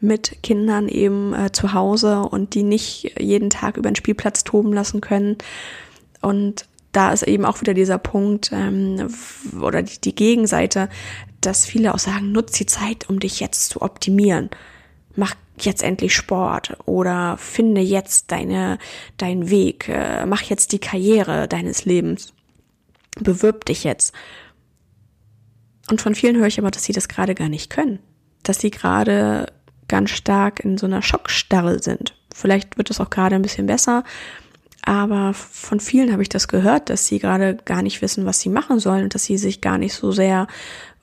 mit 0.00 0.42
Kindern 0.42 0.88
eben 0.88 1.34
äh, 1.34 1.52
zu 1.52 1.74
Hause 1.74 2.20
und 2.20 2.54
die 2.54 2.62
nicht 2.62 3.20
jeden 3.20 3.50
Tag 3.50 3.76
über 3.76 3.90
den 3.90 3.96
Spielplatz 3.96 4.44
toben 4.44 4.72
lassen 4.72 5.00
können. 5.00 5.36
Und 6.22 6.66
da 6.92 7.12
ist 7.12 7.22
eben 7.22 7.44
auch 7.44 7.60
wieder 7.60 7.74
dieser 7.74 7.98
Punkt 7.98 8.50
ähm, 8.52 9.08
oder 9.60 9.82
die, 9.82 10.00
die 10.00 10.14
Gegenseite, 10.14 10.88
dass 11.40 11.66
viele 11.66 11.94
auch 11.94 11.98
sagen, 11.98 12.32
nutz 12.32 12.52
die 12.52 12.66
Zeit, 12.66 13.08
um 13.08 13.20
dich 13.20 13.40
jetzt 13.40 13.68
zu 13.68 13.82
optimieren. 13.82 14.48
Mach 15.16 15.34
jetzt 15.60 15.82
endlich 15.82 16.14
Sport 16.14 16.78
oder 16.86 17.36
finde 17.36 17.80
jetzt 17.82 18.32
deine, 18.32 18.78
deinen 19.18 19.50
Weg, 19.50 19.88
äh, 19.88 20.24
mach 20.24 20.42
jetzt 20.42 20.72
die 20.72 20.78
Karriere 20.78 21.46
deines 21.46 21.84
Lebens. 21.84 22.32
Bewirb 23.20 23.66
dich 23.66 23.84
jetzt. 23.84 24.14
Und 25.90 26.00
von 26.02 26.14
vielen 26.14 26.36
höre 26.36 26.46
ich 26.46 26.58
aber, 26.58 26.70
dass 26.70 26.84
sie 26.84 26.92
das 26.92 27.08
gerade 27.08 27.34
gar 27.34 27.48
nicht 27.48 27.70
können. 27.70 27.98
Dass 28.42 28.60
sie 28.60 28.70
gerade 28.70 29.46
ganz 29.88 30.10
stark 30.10 30.60
in 30.60 30.78
so 30.78 30.86
einer 30.86 31.02
Schockstarre 31.02 31.82
sind. 31.82 32.14
Vielleicht 32.34 32.76
wird 32.76 32.90
es 32.90 33.00
auch 33.00 33.10
gerade 33.10 33.34
ein 33.34 33.42
bisschen 33.42 33.66
besser, 33.66 34.04
aber 34.82 35.34
von 35.34 35.80
vielen 35.80 36.12
habe 36.12 36.22
ich 36.22 36.28
das 36.28 36.46
gehört, 36.46 36.88
dass 36.90 37.06
sie 37.06 37.18
gerade 37.18 37.56
gar 37.64 37.82
nicht 37.82 38.00
wissen, 38.00 38.26
was 38.26 38.40
sie 38.40 38.48
machen 38.48 38.78
sollen 38.78 39.04
und 39.04 39.14
dass 39.14 39.24
sie 39.24 39.38
sich 39.38 39.60
gar 39.60 39.78
nicht 39.78 39.94
so 39.94 40.12
sehr 40.12 40.46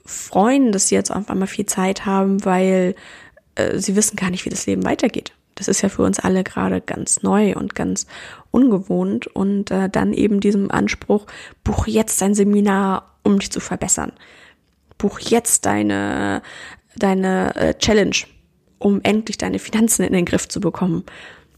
freuen, 0.05 0.71
dass 0.71 0.87
sie 0.87 0.95
jetzt 0.95 1.11
auf 1.11 1.29
einmal 1.29 1.47
viel 1.47 1.65
Zeit 1.65 2.05
haben, 2.05 2.45
weil 2.45 2.95
äh, 3.55 3.79
sie 3.79 3.95
wissen 3.95 4.15
gar 4.15 4.29
nicht, 4.29 4.45
wie 4.45 4.49
das 4.49 4.65
Leben 4.65 4.85
weitergeht. 4.85 5.33
Das 5.55 5.67
ist 5.67 5.81
ja 5.81 5.89
für 5.89 6.03
uns 6.03 6.19
alle 6.19 6.43
gerade 6.43 6.79
ganz 6.79 7.23
neu 7.23 7.55
und 7.55 7.75
ganz 7.75 8.05
ungewohnt 8.51 9.27
und 9.27 9.71
äh, 9.71 9.89
dann 9.89 10.13
eben 10.13 10.39
diesem 10.39 10.69
Anspruch, 10.69 11.25
buch 11.63 11.87
jetzt 11.87 12.21
ein 12.21 12.35
Seminar, 12.35 13.15
um 13.23 13.39
dich 13.39 13.51
zu 13.51 13.59
verbessern 13.59 14.13
buch 14.97 15.19
jetzt 15.19 15.65
deine, 15.65 16.41
deine 16.95 17.55
äh, 17.55 17.73
Challenge, 17.75 18.15
um 18.79 19.01
endlich 19.03 19.37
deine 19.37 19.59
Finanzen 19.59 20.03
in 20.03 20.13
den 20.13 20.25
Griff 20.25 20.47
zu 20.47 20.59
bekommen. 20.59 21.03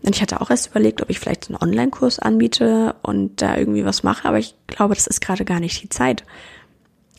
Und 0.04 0.16
ich 0.16 0.22
hatte 0.22 0.42
auch 0.42 0.50
erst 0.50 0.68
überlegt, 0.68 1.02
ob 1.02 1.10
ich 1.10 1.20
vielleicht 1.20 1.50
einen 1.50 1.58
Online-Kurs 1.58 2.20
anbiete 2.20 2.96
und 3.02 3.42
da 3.42 3.58
irgendwie 3.58 3.86
was 3.86 4.04
mache, 4.04 4.28
aber 4.28 4.38
ich 4.38 4.56
glaube, 4.68 4.94
das 4.94 5.08
ist 5.08 5.22
gerade 5.22 5.44
gar 5.44 5.60
nicht 5.60 5.82
die 5.82 5.90
Zeit. 5.90 6.24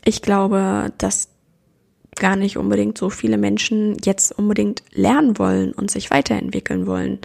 Ich 0.05 0.21
glaube, 0.21 0.93
dass 0.97 1.29
gar 2.15 2.35
nicht 2.35 2.57
unbedingt 2.57 2.97
so 2.97 3.09
viele 3.09 3.37
Menschen 3.37 3.97
jetzt 4.03 4.37
unbedingt 4.37 4.83
lernen 4.91 5.37
wollen 5.37 5.71
und 5.71 5.91
sich 5.91 6.11
weiterentwickeln 6.11 6.87
wollen. 6.87 7.19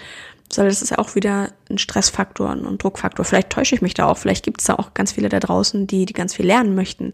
Sondern 0.53 0.71
das 0.71 0.83
ist 0.83 0.97
auch 0.99 1.15
wieder 1.15 1.53
ein 1.71 1.79
Stressfaktor 1.79 2.51
und 2.51 2.83
Druckfaktor. 2.83 3.25
Vielleicht 3.25 3.51
täusche 3.51 3.75
ich 3.75 3.83
mich 3.83 3.95
da 3.95 4.07
auch, 4.07 4.19
vielleicht 4.19 4.45
gibt 4.45 4.61
es 4.61 4.67
da 4.67 4.75
auch 4.75 4.95
ganz 4.95 5.13
viele 5.13 5.29
da 5.29 5.41
draußen, 5.41 5.87
die, 5.87 6.05
die 6.07 6.13
ganz 6.13 6.35
viel 6.35 6.47
lernen 6.47 6.75
möchten. 6.75 7.13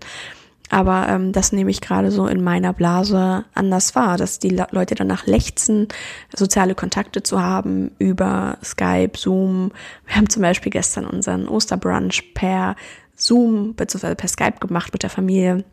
Aber 0.70 1.08
ähm, 1.08 1.32
das 1.32 1.52
nehme 1.52 1.70
ich 1.70 1.80
gerade 1.80 2.12
so 2.12 2.26
in 2.26 2.42
meiner 2.42 2.72
Blase 2.72 3.44
anders 3.54 3.94
wahr, 3.96 4.16
dass 4.16 4.38
die 4.38 4.56
Leute 4.70 4.94
danach 4.94 5.26
lechzen, 5.26 5.88
soziale 6.34 6.76
Kontakte 6.76 7.24
zu 7.24 7.42
haben 7.42 7.90
über 7.98 8.56
Skype, 8.64 9.18
Zoom. 9.18 9.72
Wir 10.06 10.16
haben 10.16 10.30
zum 10.30 10.42
Beispiel 10.42 10.70
gestern 10.70 11.06
unseren 11.06 11.48
Osterbrunch 11.48 12.34
per 12.34 12.76
Zoom 13.16 13.74
bzw. 13.74 14.14
per 14.14 14.28
Skype 14.28 14.60
gemacht 14.60 14.92
mit 14.92 15.02
der 15.02 15.10
Familie. 15.10 15.64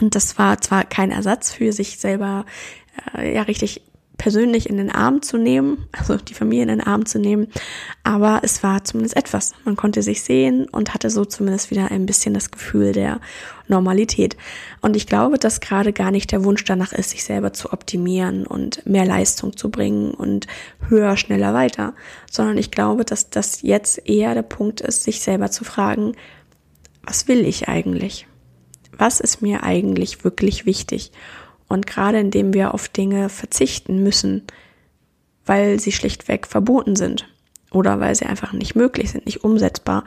Und 0.00 0.14
das 0.14 0.38
war 0.38 0.60
zwar 0.62 0.84
kein 0.84 1.10
Ersatz 1.10 1.52
für 1.52 1.72
sich 1.72 1.98
selber 1.98 2.46
äh, 3.14 3.34
ja 3.34 3.42
richtig 3.42 3.82
persönlich 4.18 4.68
in 4.68 4.78
den 4.78 4.90
Arm 4.90 5.22
zu 5.22 5.36
nehmen, 5.36 5.86
also 5.92 6.16
die 6.16 6.34
Familie 6.34 6.62
in 6.62 6.68
den 6.68 6.80
Arm 6.80 7.06
zu 7.06 7.18
nehmen. 7.18 7.48
Aber 8.02 8.40
es 8.42 8.62
war 8.62 8.82
zumindest 8.84 9.16
etwas. 9.16 9.52
Man 9.64 9.76
konnte 9.76 10.02
sich 10.02 10.22
sehen 10.22 10.68
und 10.68 10.94
hatte 10.94 11.10
so 11.10 11.24
zumindest 11.24 11.70
wieder 11.70 11.90
ein 11.90 12.06
bisschen 12.06 12.34
das 12.34 12.50
Gefühl 12.50 12.92
der 12.92 13.20
Normalität. 13.68 14.36
Und 14.80 14.96
ich 14.96 15.06
glaube, 15.06 15.38
dass 15.38 15.60
gerade 15.60 15.92
gar 15.92 16.10
nicht 16.10 16.32
der 16.32 16.44
Wunsch 16.44 16.64
danach 16.64 16.92
ist, 16.92 17.10
sich 17.10 17.24
selber 17.24 17.52
zu 17.52 17.72
optimieren 17.72 18.46
und 18.46 18.86
mehr 18.86 19.04
Leistung 19.04 19.56
zu 19.56 19.70
bringen 19.70 20.12
und 20.12 20.46
höher, 20.88 21.16
schneller 21.16 21.52
weiter, 21.52 21.94
sondern 22.30 22.58
ich 22.58 22.70
glaube, 22.70 23.04
dass 23.04 23.30
das 23.30 23.62
jetzt 23.62 24.08
eher 24.08 24.34
der 24.34 24.42
Punkt 24.42 24.80
ist, 24.80 25.04
sich 25.04 25.20
selber 25.20 25.50
zu 25.50 25.64
fragen, 25.64 26.12
was 27.02 27.28
will 27.28 27.44
ich 27.44 27.68
eigentlich? 27.68 28.26
Was 28.96 29.20
ist 29.20 29.42
mir 29.42 29.62
eigentlich 29.62 30.24
wirklich 30.24 30.64
wichtig? 30.64 31.12
Und 31.68 31.86
gerade 31.86 32.20
indem 32.20 32.54
wir 32.54 32.74
auf 32.74 32.88
Dinge 32.88 33.28
verzichten 33.28 34.02
müssen, 34.02 34.42
weil 35.44 35.80
sie 35.80 35.92
schlichtweg 35.92 36.46
verboten 36.46 36.96
sind 36.96 37.28
oder 37.70 38.00
weil 38.00 38.14
sie 38.14 38.26
einfach 38.26 38.52
nicht 38.52 38.74
möglich 38.74 39.10
sind, 39.10 39.26
nicht 39.26 39.44
umsetzbar. 39.44 40.04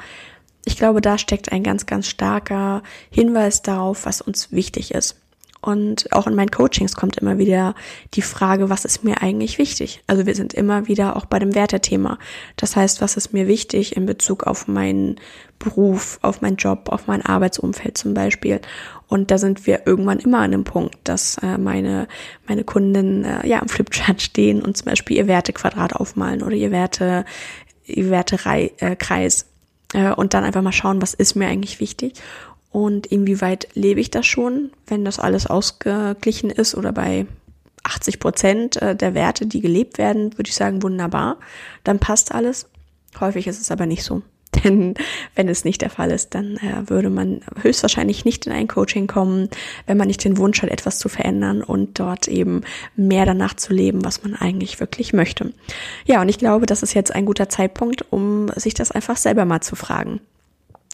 Ich 0.66 0.78
glaube, 0.78 1.02
da 1.02 1.18
steckt 1.18 1.52
ein 1.52 1.64
ganz, 1.64 1.86
ganz 1.86 2.08
starker 2.08 2.84
Hinweis 3.10 3.62
darauf, 3.62 4.06
was 4.06 4.22
uns 4.22 4.52
wichtig 4.52 4.94
ist. 4.94 5.20
Und 5.62 6.14
auch 6.14 6.26
in 6.26 6.36
meinen 6.36 6.52
Coachings 6.52 6.96
kommt 6.96 7.18
immer 7.18 7.38
wieder 7.38 7.76
die 8.14 8.22
Frage, 8.22 8.70
was 8.70 8.86
ist 8.86 9.04
mir 9.04 9.22
eigentlich 9.22 9.58
wichtig? 9.58 10.02
Also 10.08 10.26
wir 10.26 10.34
sind 10.34 10.54
immer 10.54 10.88
wieder 10.88 11.18
auch 11.18 11.26
bei 11.26 11.38
dem 11.38 11.54
Wertethema. 11.54 12.18
Das 12.56 12.76
heißt, 12.78 13.02
was 13.02 13.18
ist 13.18 13.34
mir 13.34 13.48
wichtig 13.48 13.98
in 13.98 14.06
Bezug 14.06 14.48
auf 14.48 14.68
meinen 14.68 15.20
Beruf, 15.58 16.18
auf 16.22 16.42
meinen 16.42 16.56
Job, 16.56 16.88
auf 16.90 17.08
mein 17.08 17.26
Arbeitsumfeld 17.26 17.98
zum 17.98 18.14
Beispiel? 18.14 18.62
Und 19.08 19.32
da 19.32 19.38
sind 19.38 19.68
wir 19.68 19.86
irgendwann 19.86 20.20
immer 20.20 20.40
an 20.40 20.52
dem 20.52 20.64
Punkt, 20.64 20.96
dass 21.04 21.38
äh, 21.40 21.58
meine, 21.58 22.08
meine 22.48 22.64
Kunden 22.64 23.26
äh, 23.26 23.46
ja 23.46 23.62
am 23.62 23.68
Flipchart 23.68 24.22
stehen 24.22 24.62
und 24.62 24.78
zum 24.78 24.86
Beispiel 24.86 25.18
ihr 25.18 25.28
Wertequadrat 25.28 25.94
aufmalen 25.94 26.42
oder 26.42 26.56
ihr 26.56 26.72
Werte, 26.72 27.26
ihr 27.86 28.10
Wertekreis 28.10 29.46
äh, 29.94 30.12
und 30.12 30.34
dann 30.34 30.46
einfach 30.46 30.62
mal 30.62 30.72
schauen, 30.72 31.02
was 31.02 31.14
ist 31.14 31.36
mir 31.36 31.48
eigentlich 31.48 31.82
wichtig 31.82 32.14
und 32.72 33.08
inwieweit 33.08 33.68
lebe 33.74 34.00
ich 34.00 34.12
das 34.12 34.26
schon, 34.26 34.72
wenn 34.88 35.04
das 35.04 35.20
alles 35.20 35.48
ausgeglichen 35.48 36.50
ist 36.50 36.76
oder 36.76 36.92
bei 36.92 37.26
80 37.84 38.20
Prozent 38.20 38.82
äh, 38.82 38.96
der 38.96 39.14
Werte, 39.14 39.48
die 39.48 39.62
gelebt 39.62 39.98
werden, 39.98 40.38
würde 40.38 40.50
ich 40.50 40.56
sagen, 40.56 40.84
wunderbar, 40.84 41.38
dann 41.84 42.00
passt 42.00 42.34
alles. 42.34 42.68
Häufig 43.20 43.48
ist 43.48 43.60
es 43.60 43.72
aber 43.72 43.86
nicht 43.86 44.04
so. 44.04 44.22
Denn 44.64 44.96
wenn 45.36 45.48
es 45.48 45.64
nicht 45.64 45.82
der 45.82 45.90
Fall 45.90 46.12
ist, 46.12 46.36
dann 46.36 46.58
äh, 46.58 46.90
würde 46.90 47.10
man 47.10 47.42
höchstwahrscheinlich 47.62 48.26
nicht 48.26 48.46
in 48.46 48.52
ein 48.52 48.68
Coaching 48.68 49.08
kommen, 49.08 49.50
wenn 49.86 49.98
man 49.98 50.08
nicht 50.08 50.24
den 50.24 50.38
Wunsch 50.38 50.62
hat, 50.62 50.70
etwas 50.70 51.00
zu 51.00 51.08
verändern 51.08 51.64
und 51.64 52.00
dort 52.00 52.28
eben 52.28 52.62
mehr 52.96 53.26
danach 53.26 53.56
zu 53.56 53.74
leben, 53.74 54.04
was 54.04 54.24
man 54.24 54.36
eigentlich 54.36 54.80
wirklich 54.80 55.14
möchte. 55.14 55.54
Ja, 56.06 56.22
und 56.22 56.30
ich 56.30 56.40
glaube, 56.40 56.66
das 56.66 56.84
ist 56.84 56.94
jetzt 56.94 57.14
ein 57.14 57.26
guter 57.26 57.50
Zeitpunkt, 57.50 58.12
um 58.12 58.50
sich 58.56 58.74
das 58.74 58.92
einfach 58.92 59.18
selber 59.18 59.46
mal 59.46 59.62
zu 59.62 59.76
fragen. 59.76 60.20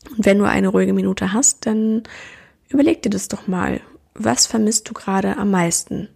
Und 0.10 0.26
wenn 0.26 0.40
du 0.40 0.46
eine 0.46 0.70
ruhige 0.70 0.94
Minute 0.94 1.34
hast, 1.34 1.66
dann 1.66 2.04
überleg 2.70 3.02
dir 3.02 3.10
das 3.10 3.28
doch 3.28 3.48
mal. 3.48 3.82
Was 4.14 4.48
vermisst 4.48 4.90
du 4.90 4.94
gerade 4.94 5.38
am 5.38 5.52
meisten? 5.52 6.10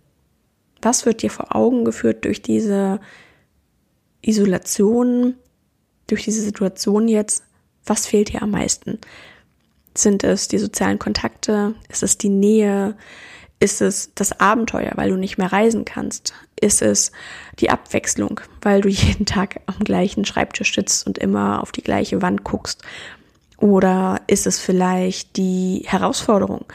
Was 0.81 1.05
wird 1.05 1.21
dir 1.21 1.29
vor 1.29 1.55
Augen 1.55 1.83
geführt 1.83 2.25
durch 2.25 2.41
diese 2.41 2.99
Isolation, 4.21 5.35
durch 6.07 6.23
diese 6.23 6.41
Situation 6.41 7.07
jetzt, 7.07 7.43
was 7.85 8.05
fehlt 8.05 8.29
dir 8.29 8.41
am 8.41 8.51
meisten? 8.51 8.99
Sind 9.95 10.23
es 10.23 10.47
die 10.47 10.59
sozialen 10.59 10.99
Kontakte? 10.99 11.75
Ist 11.89 12.03
es 12.03 12.17
die 12.17 12.29
Nähe? 12.29 12.95
Ist 13.59 13.81
es 13.81 14.13
das 14.15 14.39
Abenteuer, 14.39 14.93
weil 14.95 15.09
du 15.09 15.17
nicht 15.17 15.37
mehr 15.37 15.51
reisen 15.51 15.83
kannst? 15.83 16.33
Ist 16.59 16.81
es 16.81 17.11
die 17.59 17.69
Abwechslung, 17.69 18.39
weil 18.61 18.79
du 18.81 18.87
jeden 18.87 19.25
Tag 19.25 19.61
am 19.65 19.79
gleichen 19.79 20.23
Schreibtisch 20.23 20.73
sitzt 20.73 21.05
und 21.05 21.17
immer 21.17 21.61
auf 21.61 21.73
die 21.73 21.83
gleiche 21.83 22.21
Wand 22.21 22.45
guckst? 22.45 22.83
Oder 23.59 24.21
ist 24.27 24.47
es 24.47 24.59
vielleicht 24.59 25.35
die 25.35 25.83
Herausforderung, 25.85 26.65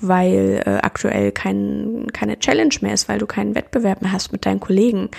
weil 0.00 0.62
äh, 0.66 0.78
aktuell 0.82 1.30
kein, 1.30 2.08
keine 2.12 2.38
Challenge 2.38 2.74
mehr 2.80 2.94
ist, 2.94 3.08
weil 3.08 3.18
du 3.18 3.26
keinen 3.26 3.54
Wettbewerb 3.54 4.02
mehr 4.02 4.12
hast 4.12 4.32
mit 4.32 4.44
deinen 4.46 4.60
Kollegen? 4.60 5.10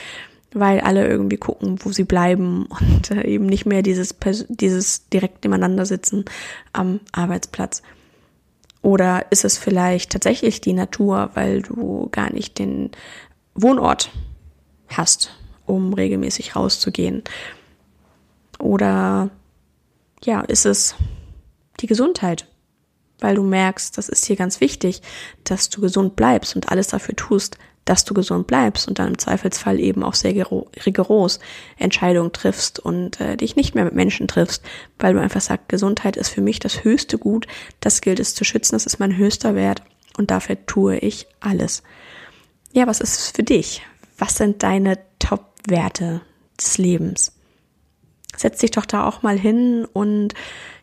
weil 0.56 0.82
alle 0.82 1.08
irgendwie 1.08 1.38
gucken, 1.38 1.80
wo 1.82 1.92
sie 1.92 2.04
bleiben 2.04 2.66
und 2.80 3.12
äh, 3.12 3.26
eben 3.26 3.46
nicht 3.46 3.66
mehr 3.66 3.82
dieses, 3.82 4.16
dieses 4.50 5.10
direkt 5.10 5.44
nebeneinander 5.44 5.86
sitzen 5.86 6.26
am 6.72 7.00
Arbeitsplatz. 7.12 7.82
Oder 8.82 9.26
ist 9.32 9.46
es 9.46 9.58
vielleicht 9.58 10.12
tatsächlich 10.12 10.62
die 10.62 10.74
Natur, 10.74 11.32
weil 11.34 11.62
du 11.62 12.10
gar 12.12 12.32
nicht 12.32 12.60
den 12.60 12.92
Wohnort 13.56 14.12
hast, 14.90 15.32
um 15.66 15.94
regelmäßig 15.94 16.56
rauszugehen? 16.56 17.24
Oder 18.60 19.30
ja, 20.26 20.42
ist 20.42 20.66
es 20.66 20.96
die 21.80 21.88
Gesundheit, 21.88 22.48
weil 23.20 23.36
du 23.36 23.44
merkst, 23.44 23.98
das 23.98 24.10
ist 24.10 24.26
hier 24.26 24.36
ganz 24.36 24.62
wichtig, 24.62 25.02
dass 25.44 25.70
du 25.70 25.82
gesund 25.82 26.16
bleibst 26.16 26.56
und 26.56 26.70
alles 26.70 26.88
dafür 26.88 27.16
tust, 27.16 27.58
dass 27.86 28.06
du 28.06 28.14
gesund 28.14 28.48
bleibst 28.48 28.88
und 28.88 29.00
dann 29.00 29.10
im 29.10 29.18
Zweifelsfall 29.18 29.80
eben 29.80 30.04
auch 30.04 30.14
sehr 30.14 30.34
rigoros 30.86 31.40
Entscheidungen 31.78 32.32
triffst 32.32 32.80
und 32.80 33.20
äh, 33.20 33.36
dich 33.36 33.56
nicht 33.56 33.76
mehr 33.76 33.84
mit 33.84 33.94
Menschen 33.94 34.28
triffst, 34.28 34.64
weil 35.00 35.14
du 35.14 35.20
einfach 35.20 35.42
sagst, 35.42 35.70
Gesundheit 35.70 36.16
ist 36.16 36.30
für 36.30 36.42
mich 36.42 36.60
das 36.60 36.84
höchste 36.84 37.18
Gut, 37.18 37.48
das 37.82 38.02
gilt 38.02 38.20
es 38.20 38.36
zu 38.36 38.46
schützen, 38.46 38.76
das 38.76 38.86
ist 38.86 39.00
mein 39.00 39.18
höchster 39.18 39.56
Wert 39.56 39.84
und 40.18 40.32
dafür 40.32 40.66
tue 40.66 40.98
ich 40.98 41.28
alles. 41.40 41.84
Ja, 42.72 42.88
was 42.88 43.02
ist 43.02 43.20
es 43.20 43.30
für 43.32 43.44
dich? 43.44 43.82
Was 44.18 44.38
sind 44.38 44.64
deine 44.64 44.98
Top-Werte 45.20 46.22
des 46.60 46.78
Lebens? 46.78 47.34
Setz 48.36 48.60
dich 48.60 48.72
doch 48.72 48.86
da 48.86 49.08
auch 49.08 49.22
mal 49.22 49.38
hin 49.38 49.86
und 49.94 50.34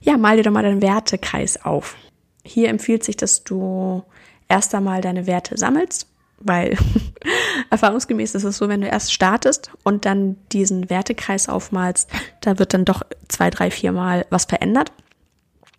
ja, 0.00 0.16
mal 0.16 0.36
dir 0.36 0.44
doch 0.44 0.52
mal 0.52 0.62
deinen 0.62 0.82
Wertekreis 0.82 1.64
auf. 1.64 1.96
Hier 2.44 2.68
empfiehlt 2.68 3.04
sich, 3.04 3.16
dass 3.16 3.44
du 3.44 4.02
erst 4.48 4.74
einmal 4.74 5.00
deine 5.00 5.26
Werte 5.26 5.56
sammelst 5.56 6.10
weil 6.40 6.76
erfahrungsgemäß 7.70 8.34
ist 8.34 8.44
es 8.44 8.56
so, 8.56 8.68
wenn 8.68 8.80
du 8.80 8.88
erst 8.88 9.12
startest 9.12 9.70
und 9.84 10.04
dann 10.04 10.36
diesen 10.52 10.90
Wertekreis 10.90 11.48
aufmalst, 11.48 12.10
da 12.40 12.58
wird 12.58 12.74
dann 12.74 12.84
doch 12.84 13.02
zwei, 13.28 13.50
drei, 13.50 13.70
vier 13.70 13.92
Mal 13.92 14.26
was 14.30 14.46
verändert. 14.46 14.92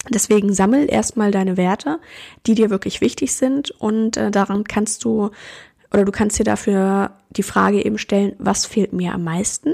Deswegen 0.09 0.53
sammel 0.53 0.91
erstmal 0.91 1.31
deine 1.31 1.57
Werte, 1.57 1.99
die 2.47 2.55
dir 2.55 2.69
wirklich 2.69 3.01
wichtig 3.01 3.35
sind 3.35 3.71
und 3.71 4.17
äh, 4.17 4.31
daran 4.31 4.63
kannst 4.63 5.03
du 5.03 5.31
oder 5.93 6.05
du 6.05 6.11
kannst 6.11 6.39
dir 6.39 6.43
dafür 6.43 7.11
die 7.31 7.43
Frage 7.43 7.83
eben 7.83 7.97
stellen, 7.97 8.33
was 8.39 8.65
fehlt 8.65 8.93
mir 8.93 9.13
am 9.13 9.23
meisten? 9.23 9.73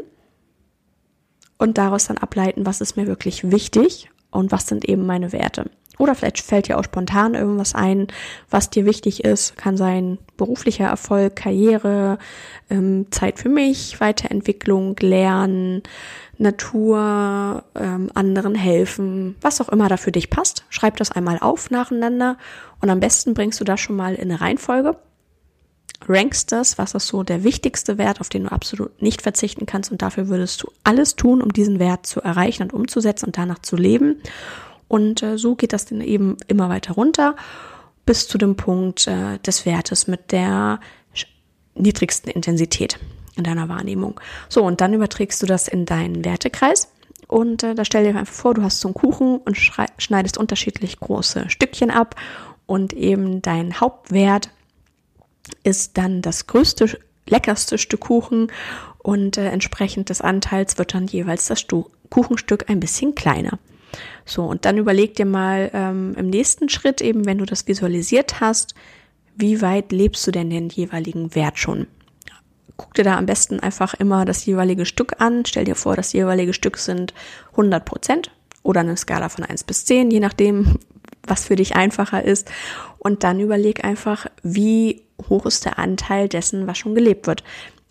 Und 1.58 1.78
daraus 1.78 2.06
dann 2.06 2.18
ableiten, 2.18 2.66
was 2.66 2.82
ist 2.82 2.98
mir 2.98 3.08
wirklich 3.08 3.52
wichtig 3.52 4.10
und 4.32 4.52
was 4.52 4.68
sind 4.68 4.88
eben 4.88 5.06
meine 5.06 5.32
Werte. 5.32 5.70
Oder 5.98 6.14
vielleicht 6.14 6.40
fällt 6.42 6.68
dir 6.68 6.78
auch 6.78 6.84
spontan 6.84 7.34
irgendwas 7.34 7.74
ein, 7.74 8.08
was 8.50 8.70
dir 8.70 8.86
wichtig 8.86 9.24
ist. 9.24 9.58
Kann 9.58 9.78
sein 9.78 10.20
beruflicher 10.38 10.86
Erfolg, 10.86 11.36
Karriere, 11.36 12.20
ähm, 12.70 13.08
Zeit 13.10 13.40
für 13.40 13.50
mich, 13.50 14.00
Weiterentwicklung, 14.00 14.96
Lernen, 15.00 15.82
Natur, 16.38 17.64
ähm, 17.76 18.12
anderen 18.14 18.54
helfen, 18.54 19.36
was 19.42 19.60
auch 19.60 19.70
immer 19.70 19.90
da 19.90 19.98
für 19.98 20.12
dich 20.12 20.30
passt. 20.30 20.66
Schreib 20.70 20.98
das 20.98 21.12
einmal 21.12 21.40
auf 21.40 21.72
nacheinander 21.72 22.38
und 22.80 22.92
am 22.92 23.00
besten 23.00 23.34
bringst 23.34 23.60
du 23.60 23.64
das 23.64 23.80
schon 23.80 23.96
mal 23.96 24.14
in 24.14 24.30
eine 24.30 24.40
Reihenfolge. 24.40 24.96
Rankst 26.08 26.52
das, 26.52 26.78
was 26.78 26.94
ist 26.94 27.08
so 27.08 27.24
der 27.24 27.44
wichtigste 27.44 27.98
Wert, 27.98 28.22
auf 28.22 28.30
den 28.30 28.44
du 28.44 28.52
absolut 28.52 29.02
nicht 29.02 29.22
verzichten 29.22 29.66
kannst 29.66 29.92
und 29.92 30.02
dafür 30.02 30.28
würdest 30.28 30.64
du 30.64 30.72
alles 30.84 31.16
tun, 31.16 31.42
um 31.42 31.52
diesen 31.52 31.80
Wert 31.80 32.06
zu 32.06 32.22
erreichen 32.22 32.64
und 32.64 32.74
umzusetzen 32.74 33.26
und 33.28 33.38
danach 33.38 33.60
zu 33.60 33.76
leben. 33.76 34.22
Und 34.88 35.22
äh, 35.24 35.38
so 35.38 35.56
geht 35.56 35.74
das 35.74 35.86
dann 35.86 36.02
eben 36.02 36.38
immer 36.48 36.70
weiter 36.70 36.94
runter 36.94 37.36
bis 38.06 38.28
zu 38.28 38.38
dem 38.38 38.56
Punkt 38.56 39.08
äh, 39.08 39.38
des 39.40 39.66
Wertes 39.66 40.08
mit 40.08 40.32
der 40.32 40.80
niedrigsten 41.76 42.32
Intensität. 42.32 42.98
in 43.38 43.44
deiner 43.44 43.70
Wahrnehmung. 43.70 44.20
So, 44.50 44.64
und 44.64 44.82
dann 44.82 44.94
überträgst 44.94 45.42
du 45.42 45.46
das 45.46 45.68
in 45.68 45.86
deinen 45.86 46.26
Wertekreis. 46.26 46.92
Und 47.28 47.64
äh, 47.64 47.76
da 47.76 47.86
stell 47.86 48.04
dir 48.04 48.18
einfach 48.18 48.34
vor, 48.34 48.54
du 48.54 48.64
hast 48.64 48.80
so 48.80 48.88
einen 48.88 48.96
Kuchen 48.96 49.38
und 49.38 49.56
schneidest 49.56 50.38
unterschiedlich 50.38 51.00
große 51.00 51.50
Stückchen 51.50 51.92
ab. 51.92 52.16
Und 52.66 52.94
eben 52.94 53.42
dein 53.42 53.80
Hauptwert 53.80 54.50
ist 55.64 55.98
dann 55.98 56.22
das 56.22 56.48
größte, 56.48 57.00
leckerste 57.28 57.78
Stück 57.78 58.02
Kuchen. 58.02 58.52
Und 59.00 59.38
äh, 59.38 59.50
entsprechend 59.50 60.10
des 60.10 60.22
Anteils 60.22 60.78
wird 60.78 60.94
dann 60.94 61.08
jeweils 61.08 61.48
das 61.48 61.62
Stu 61.62 61.86
Kuchenstück 62.10 62.70
ein 62.70 62.80
bisschen 62.80 63.16
kleiner. 63.16 63.60
So, 64.26 64.44
und 64.44 64.66
dann 64.66 64.78
überleg 64.78 65.16
dir 65.16 65.26
mal 65.26 65.72
ähm, 65.74 66.14
im 66.18 66.30
nächsten 66.30 66.70
Schritt 66.70 67.02
eben, 67.02 67.26
wenn 67.26 67.38
du 67.38 67.46
das 67.46 67.68
visualisiert 67.68 68.40
hast, 68.40 68.76
wie 69.36 69.62
weit 69.62 69.92
lebst 69.92 70.26
du 70.26 70.32
denn 70.32 70.50
den 70.50 70.70
jeweiligen 70.70 71.36
Wert 71.36 71.58
schon? 71.60 71.88
Guck 72.76 72.94
dir 72.94 73.04
da 73.04 73.18
am 73.18 73.26
besten 73.26 73.60
einfach 73.60 73.94
immer 73.94 74.26
das 74.26 74.46
jeweilige 74.46 74.86
Stück 74.86 75.20
an. 75.20 75.46
Stell 75.46 75.66
dir 75.66 75.76
vor, 75.76 75.96
das 75.96 76.14
jeweilige 76.14 76.54
Stück 76.54 76.78
sind 76.78 77.14
100 77.52 77.86
Prozent 77.86 78.32
oder 78.64 78.82
eine 78.82 78.98
Skala 78.98 79.30
von 79.30 79.44
1 79.44 79.64
bis 79.64 79.86
10, 79.86 80.12
je 80.12 80.20
nachdem, 80.20 80.78
was 81.26 81.46
für 81.46 81.56
dich 81.56 81.76
einfacher 81.76 82.24
ist. 82.24 82.52
Und 83.00 83.24
dann 83.24 83.40
überleg 83.40 83.84
einfach, 83.84 84.28
wie 84.44 85.04
hoch 85.30 85.46
ist 85.46 85.66
der 85.66 85.80
Anteil 85.80 86.30
dessen, 86.30 86.68
was 86.68 86.78
schon 86.78 86.96
gelebt 86.96 87.28
wird. 87.28 87.44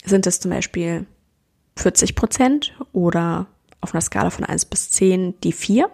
Sind 0.04 0.26
es 0.26 0.40
zum 0.40 0.50
Beispiel 0.50 1.06
40 1.76 2.14
Prozent 2.14 2.75
oder 2.92 3.47
auf 3.80 3.95
einer 3.95 4.00
Skala 4.00 4.30
von 4.30 4.45
1 4.45 4.66
bis 4.66 4.90
10 4.90 5.40
die 5.40 5.52
4? 5.52 5.90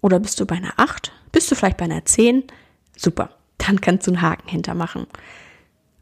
Oder 0.00 0.20
bist 0.20 0.38
du 0.40 0.46
bei 0.46 0.56
einer 0.56 0.74
8? 0.76 1.12
Bist 1.32 1.50
du 1.50 1.54
vielleicht 1.54 1.78
bei 1.78 1.86
einer 1.86 2.04
10? 2.04 2.44
Super, 2.96 3.30
dann 3.58 3.80
kannst 3.80 4.06
du 4.06 4.10
einen 4.10 4.22
Haken 4.22 4.48
hintermachen. 4.48 5.06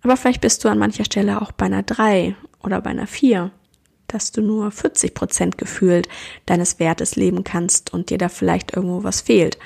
Aber 0.02 0.17
vielleicht 0.17 0.41
bist 0.41 0.64
du 0.64 0.69
an 0.69 0.79
mancher 0.79 1.05
Stelle 1.05 1.41
auch 1.41 1.52
bei 1.52 1.67
einer 1.67 1.83
3 1.83 2.35
oder 2.62 2.81
bei 2.81 2.91
einer 2.91 3.07
4, 3.07 3.50
dass 4.09 4.33
du 4.33 4.43
nur 4.43 4.71
40 4.71 5.14
Prozent 5.14 5.59
gefühlt 5.59 6.09
deines 6.47 6.79
Wertes 6.79 7.17
leben 7.17 7.45
kannst 7.45 7.93
und 7.93 8.11
dir 8.11 8.19
da 8.19 8.29
vielleicht 8.29 8.75
irgendwo 8.75 9.05
was 9.05 9.21
fehlt. 9.21 9.59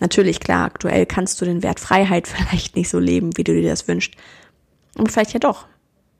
Natürlich, 0.00 0.40
klar, 0.40 0.66
aktuell 0.66 1.06
kannst 1.06 1.40
du 1.40 1.44
den 1.44 1.62
Wert 1.62 1.80
Freiheit 1.80 2.28
vielleicht 2.28 2.76
nicht 2.76 2.88
so 2.90 2.98
leben, 2.98 3.36
wie 3.36 3.44
du 3.44 3.54
dir 3.54 3.70
das 3.70 3.88
wünschst. 3.88 4.14
Aber 4.96 5.10
vielleicht 5.10 5.32
ja 5.32 5.40
doch. 5.40 5.66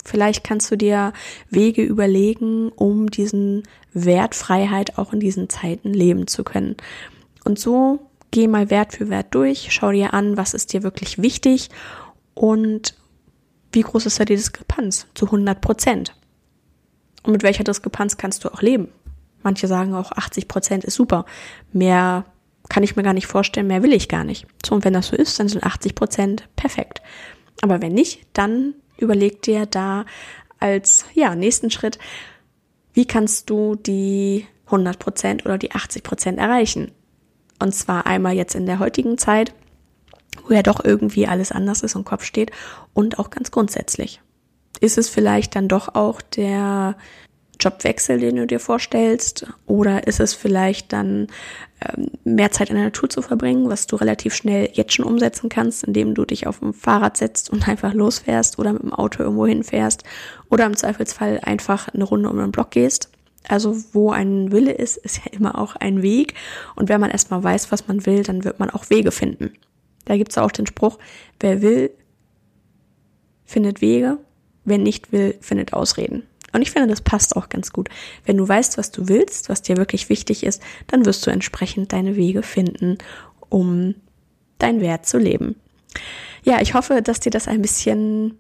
Vielleicht 0.05 0.45
kannst 0.45 0.71
du 0.71 0.77
dir 0.77 1.13
Wege 1.49 1.83
überlegen, 1.83 2.71
um 2.71 3.11
diesen 3.11 3.63
Wert 3.95 4.35
Freiheit 4.35 4.99
auch 4.99 5.13
in 5.13 5.21
diesen 5.21 5.49
Zeiten 5.49 5.95
leben 5.95 6.27
zu 6.27 6.45
können. 6.45 6.77
Und 7.45 7.59
so 7.59 8.11
geh 8.31 8.49
mal 8.49 8.69
Wert 8.69 8.93
für 8.93 9.09
Wert 9.09 9.29
durch, 9.31 9.69
schau 9.71 9.93
dir 9.93 10.13
an, 10.13 10.37
was 10.37 10.55
ist 10.55 10.73
dir 10.73 10.83
wirklich 10.83 11.23
wichtig 11.23 11.71
und 12.35 12.95
wie 13.73 13.83
groß 13.83 14.07
ist 14.07 14.21
da 14.21 14.25
die 14.25 14.37
Diskrepanz 14.37 15.07
zu 15.15 15.27
100 15.27 15.61
Prozent. 15.61 16.15
Und 17.23 17.33
mit 17.33 17.43
welcher 17.43 17.65
Diskrepanz 17.65 18.17
kannst 18.17 18.45
du 18.45 18.53
auch 18.53 18.61
leben? 18.61 18.89
Manche 19.43 19.69
sagen 19.69 19.95
auch 19.95 20.13
80 20.13 20.49
Prozent 20.49 20.85
ist 20.85 20.95
super. 20.95 21.25
Mehr 21.73 22.25
kann 22.69 22.83
ich 22.83 22.97
mir 22.97 23.03
gar 23.03 23.13
nicht 23.13 23.27
vorstellen, 23.27 23.67
mehr 23.67 23.83
will 23.83 23.93
ich 23.93 24.09
gar 24.09 24.25
nicht. 24.25 24.47
So, 24.65 24.75
und 24.75 24.85
wenn 24.85 24.93
das 24.93 25.09
so 25.09 25.17
ist, 25.17 25.39
dann 25.39 25.49
sind 25.49 25.65
80 25.65 25.95
Prozent 25.95 26.49
perfekt. 26.57 27.03
Aber 27.65 27.81
wenn 27.81 27.95
nicht, 27.95 28.27
dann 28.35 28.75
überleg 28.99 29.41
dir 29.41 29.65
da 29.65 30.05
als, 30.61 31.07
ja, 31.15 31.35
nächsten 31.35 31.71
Schritt, 31.71 31.99
wie 32.93 33.07
kannst 33.07 33.49
du 33.49 33.75
die 33.75 34.47
100 34.67 34.99
Prozent 34.99 35.47
oder 35.47 35.57
die 35.57 35.73
80 35.73 36.03
Prozent 36.03 36.39
erreichen? 36.39 36.91
Und 37.59 37.75
zwar 37.75 38.07
einmal 38.07 38.35
jetzt 38.35 38.55
in 38.55 38.67
der 38.67 38.81
heutigen 38.81 39.17
Zeit, 39.17 39.55
wo 40.47 40.53
ja 40.53 40.63
doch 40.63 40.85
irgendwie 40.85 41.27
alles 41.27 41.53
anders 41.53 41.83
ist 41.83 41.97
und 41.97 42.05
Kopf 42.05 42.25
steht 42.25 42.51
und 42.93 43.19
auch 43.19 43.31
ganz 43.31 43.51
grundsätzlich. 43.51 44.21
Ist 44.81 44.99
es 44.99 45.09
vielleicht 45.09 45.57
dann 45.57 45.67
doch 45.67 45.95
auch 45.95 46.21
der 46.21 46.99
Jobwechsel, 47.65 48.21
den 48.21 48.37
du 48.37 48.47
dir 48.47 48.61
vorstellst? 48.61 49.47
Oder 49.67 50.07
ist 50.07 50.21
es 50.21 50.35
vielleicht 50.35 50.93
dann 50.93 51.29
ähm, 51.81 52.09
mehr 52.25 52.51
Zeit 52.51 52.71
in 52.71 52.77
der 52.77 52.85
Natur 52.85 53.09
zu 53.09 53.23
verbringen, 53.23 53.69
was 53.69 53.87
du 53.87 53.97
relativ 53.97 54.35
schnell 54.35 54.69
jetzt 54.73 54.93
schon 54.93 55.05
umsetzen 55.05 55.49
kannst, 55.49 55.85
indem 55.85 56.15
du 56.15 56.25
dich 56.25 56.47
auf 56.47 56.61
dem 56.61 56.75
Fahrrad 56.75 57.17
setzt 57.17 57.51
und 57.51 57.67
einfach 57.69 57.95
losfährst 57.95 58.59
oder 58.59 58.73
mit 58.73 58.83
dem 58.83 58.93
Auto 58.93 59.23
irgendwo 59.23 59.47
hinfährst 59.47 60.05
oder 60.51 60.67
im 60.67 60.77
Zweifelsfall 60.77 61.41
einfach 61.43 61.89
eine 61.89 62.05
Runde 62.05 62.29
um 62.29 62.37
den 62.37 62.53
Block 62.53 62.71
gehst? 62.71 63.11
Also 63.47 63.77
wo 63.93 64.11
ein 64.11 64.53
Wille 64.53 64.73
ist, 64.73 64.97
ist 64.97 65.19
ja 65.19 65.33
immer 65.33 65.59
auch 65.59 65.77
ein 65.77 66.03
Weg. 66.03 66.35
Und 66.77 66.89
wenn 66.89 67.01
man 67.01 67.11
erstmal 67.11 67.43
weiß, 67.43 67.73
was 67.73 67.89
man 67.89 68.07
will, 68.07 68.23
dann 68.23 68.45
wird 68.45 68.59
man 68.59 68.71
auch 68.71 68.89
Wege 68.91 69.11
finden. 69.11 69.53
Da 70.07 70.17
gibt's 70.17 70.39
auch 70.39 70.51
den 70.51 70.67
Spruch, 70.67 70.99
wer 71.41 71.63
will, 71.63 71.91
findet 73.45 73.81
Wege, 73.81 74.19
wer 74.65 74.79
nicht 74.79 75.13
will, 75.13 75.35
findet 75.41 75.73
Ausreden. 75.73 76.25
Und 76.55 76.63
ich 76.63 76.71
finde, 76.71 76.89
das 76.89 77.03
passt 77.03 77.37
auch 77.37 77.49
ganz 77.49 77.73
gut. 77.73 77.89
Wenn 78.25 78.37
du 78.37 78.49
weißt, 78.49 78.79
was 78.79 78.91
du 78.91 79.09
willst, 79.09 79.49
was 79.49 79.61
dir 79.61 79.77
wirklich 79.77 80.09
wichtig 80.09 80.45
ist, 80.45 80.63
dann 80.87 81.05
wirst 81.05 81.27
du 81.27 81.31
entsprechend 81.31 81.93
deine 81.93 82.17
Wege 82.17 82.43
finden, 82.43 82.99
um 83.51 83.97
dein 84.59 84.81
Wert 84.81 85.05
zu 85.05 85.19
leben. 85.19 85.57
Ja, 86.45 86.61
ich 86.61 86.75
hoffe, 86.75 87.03
dass 87.03 87.21
dir 87.21 87.31
das 87.31 87.49
ein 87.49 87.61
bisschen 87.61 88.39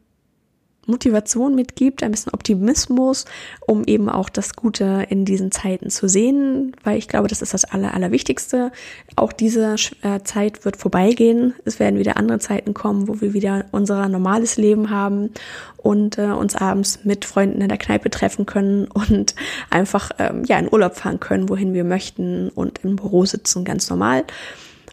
Motivation 0.86 1.54
mitgibt, 1.54 2.02
ein 2.02 2.10
bisschen 2.10 2.32
Optimismus, 2.32 3.24
um 3.66 3.84
eben 3.84 4.08
auch 4.08 4.28
das 4.28 4.54
Gute 4.54 5.06
in 5.08 5.24
diesen 5.24 5.50
Zeiten 5.50 5.90
zu 5.90 6.08
sehen, 6.08 6.74
weil 6.82 6.98
ich 6.98 7.08
glaube, 7.08 7.28
das 7.28 7.42
ist 7.42 7.54
das 7.54 7.64
Aller, 7.64 7.94
Allerwichtigste. 7.94 8.72
Auch 9.16 9.32
diese 9.32 9.76
äh, 10.02 10.20
Zeit 10.24 10.64
wird 10.64 10.76
vorbeigehen. 10.76 11.54
Es 11.64 11.78
werden 11.78 11.98
wieder 11.98 12.16
andere 12.16 12.38
Zeiten 12.38 12.74
kommen, 12.74 13.08
wo 13.08 13.20
wir 13.20 13.32
wieder 13.32 13.64
unser 13.72 14.08
normales 14.08 14.56
Leben 14.56 14.90
haben 14.90 15.30
und 15.76 16.18
äh, 16.18 16.26
uns 16.26 16.56
abends 16.56 17.00
mit 17.04 17.24
Freunden 17.24 17.60
in 17.60 17.68
der 17.68 17.78
Kneipe 17.78 18.10
treffen 18.10 18.46
können 18.46 18.86
und 18.86 19.34
einfach 19.70 20.10
ähm, 20.18 20.44
ja 20.44 20.58
in 20.58 20.72
Urlaub 20.72 20.96
fahren 20.96 21.20
können, 21.20 21.48
wohin 21.48 21.74
wir 21.74 21.84
möchten 21.84 22.48
und 22.48 22.80
im 22.84 22.96
Büro 22.96 23.24
sitzen, 23.24 23.64
ganz 23.64 23.90
normal. 23.90 24.24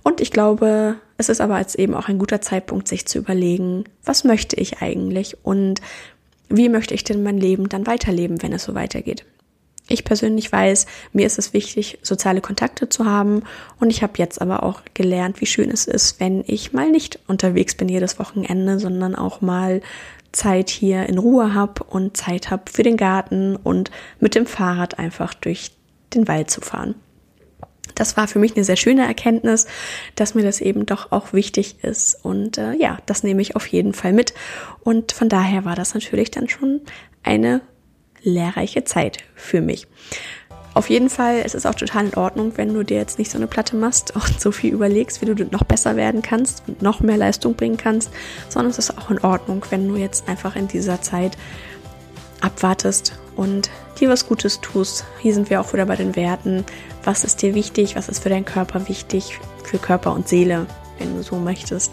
Und 0.04 0.22
ich 0.22 0.32
glaube, 0.32 0.96
es 1.18 1.30
ist 1.30 1.42
aber 1.42 1.60
jetzt 1.60 1.76
eben 1.76 1.94
auch 1.94 2.08
ein 2.08 2.18
guter 2.18 2.42
Zeitpunkt, 2.42 2.88
sich 2.88 3.06
zu 3.06 3.20
überlegen, 3.20 3.84
was 4.04 4.24
möchte 4.24 4.56
ich 4.56 4.82
eigentlich 4.82 5.38
und 5.44 5.82
wie 6.50 6.70
möchte 6.70 6.94
ich 6.94 7.04
denn 7.04 7.24
mein 7.24 7.38
Leben 7.38 7.70
dann 7.70 7.88
weiterleben, 7.88 8.42
wenn 8.42 8.54
es 8.54 8.64
so 8.64 8.76
weitergeht. 8.76 9.26
Ich 9.88 10.04
persönlich 10.04 10.52
weiß, 10.52 10.86
mir 11.12 11.26
ist 11.26 11.38
es 11.38 11.54
wichtig, 11.54 12.00
soziale 12.02 12.42
Kontakte 12.42 12.88
zu 12.88 13.06
haben 13.06 13.44
und 13.80 13.90
ich 13.90 14.04
habe 14.04 14.14
jetzt 14.18 14.42
aber 14.42 14.64
auch 14.64 14.82
gelernt, 14.94 15.42
wie 15.42 15.46
schön 15.46 15.70
es 15.70 15.86
ist, 15.86 16.20
wenn 16.20 16.44
ich 16.48 16.72
mal 16.72 16.90
nicht 16.90 17.20
unterwegs 17.28 17.76
bin 17.76 17.90
jedes 17.90 18.18
Wochenende, 18.18 18.80
sondern 18.80 19.16
auch 19.16 19.42
mal 19.42 19.82
Zeit 20.32 20.70
hier 20.70 21.08
in 21.08 21.18
Ruhe 21.18 21.54
habe 21.54 21.84
und 21.84 22.16
Zeit 22.16 22.52
habe 22.52 22.64
für 22.72 22.84
den 22.84 22.96
Garten 22.96 23.58
und 23.58 23.92
mit 24.20 24.36
dem 24.36 24.46
Fahrrad 24.46 24.98
einfach 24.98 25.34
durch 25.34 25.72
den 26.14 26.28
Wald 26.28 26.50
zu 26.50 26.62
fahren 26.62 26.96
das 28.02 28.18
war 28.18 28.28
für 28.28 28.40
mich 28.40 28.56
eine 28.56 28.66
sehr 28.66 28.78
schöne 28.78 29.06
Erkenntnis, 29.06 29.68
dass 30.16 30.34
mir 30.34 30.42
das 30.42 30.60
eben 30.60 30.88
doch 30.88 31.12
auch 31.12 31.34
wichtig 31.34 31.84
ist. 31.84 32.18
Und 32.26 32.58
äh, 32.58 32.74
ja, 32.74 32.98
das 33.06 33.22
nehme 33.22 33.44
ich 33.44 33.56
auf 33.56 33.68
jeden 33.68 33.94
Fall 33.94 34.12
mit. 34.12 34.34
Und 34.84 35.12
von 35.12 35.30
daher 35.30 35.66
war 35.66 35.76
das 35.76 35.94
natürlich 35.94 36.32
dann 36.32 36.50
schon 36.50 36.82
eine 37.22 37.62
lehrreiche 38.24 38.84
Zeit 38.86 39.20
für 39.36 39.62
mich. 39.62 39.86
Auf 40.74 40.90
jeden 40.90 41.12
Fall, 41.12 41.44
es 41.46 41.54
ist 41.54 41.68
auch 41.68 41.76
total 41.76 42.08
in 42.08 42.16
Ordnung, 42.16 42.54
wenn 42.56 42.74
du 42.74 42.82
dir 42.82 42.98
jetzt 42.98 43.20
nicht 43.20 43.30
so 43.30 43.38
eine 43.38 43.46
Platte 43.46 43.76
machst 43.76 44.12
und 44.16 44.42
so 44.42 44.52
viel 44.52 44.74
überlegst, 44.74 45.22
wie 45.22 45.28
du 45.28 45.46
noch 45.46 45.64
besser 45.64 45.96
werden 45.96 46.24
kannst 46.24 46.64
und 46.66 46.82
noch 46.82 47.02
mehr 47.02 47.18
Leistung 47.18 47.54
bringen 47.54 47.78
kannst, 47.78 48.10
sondern 48.50 48.72
es 48.72 48.80
ist 48.80 48.98
auch 48.98 49.12
in 49.12 49.20
Ordnung, 49.20 49.64
wenn 49.70 49.88
du 49.88 49.96
jetzt 49.96 50.28
einfach 50.28 50.56
in 50.56 50.68
dieser 50.68 51.04
Zeit 51.04 51.38
abwartest 52.40 53.14
und 53.36 53.70
dir 54.00 54.10
was 54.10 54.28
Gutes 54.28 54.62
tust. 54.62 55.06
Hier 55.22 55.34
sind 55.34 55.50
wir 55.50 55.62
auch 55.62 55.74
wieder 55.74 55.86
bei 55.86 55.96
den 55.96 56.15
Werten 56.15 56.65
was 57.04 57.24
ist 57.24 57.41
dir 57.41 57.56
wichtig, 57.56 57.96
was 57.96 58.10
ist 58.10 58.22
für 58.24 58.30
deinen 58.30 58.46
Körper 58.46 58.88
wichtig, 58.88 59.39
für 59.63 59.78
Körper 59.78 60.13
und 60.13 60.28
Seele, 60.28 60.67
wenn 60.98 61.15
du 61.15 61.24
so 61.24 61.38
möchtest. 61.38 61.91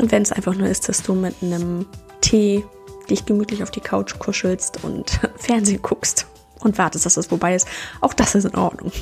Und 0.00 0.12
wenn 0.12 0.22
es 0.22 0.32
einfach 0.32 0.54
nur 0.54 0.68
ist, 0.68 0.88
dass 0.88 1.02
du 1.02 1.14
mit 1.14 1.34
einem 1.42 1.86
Tee 2.20 2.64
dich 3.08 3.24
gemütlich 3.24 3.62
auf 3.62 3.70
die 3.70 3.80
Couch 3.80 4.18
kuschelst 4.18 4.84
und 4.84 5.10
Fernsehen 5.36 5.82
guckst 5.82 6.26
und 6.60 6.78
wartest, 6.78 7.06
dass 7.06 7.16
es 7.16 7.26
vorbei 7.26 7.54
ist, 7.54 7.66
auch 8.00 8.14
das 8.14 8.34
ist 8.34 8.44
in 8.44 8.56
Ordnung. 8.56 8.92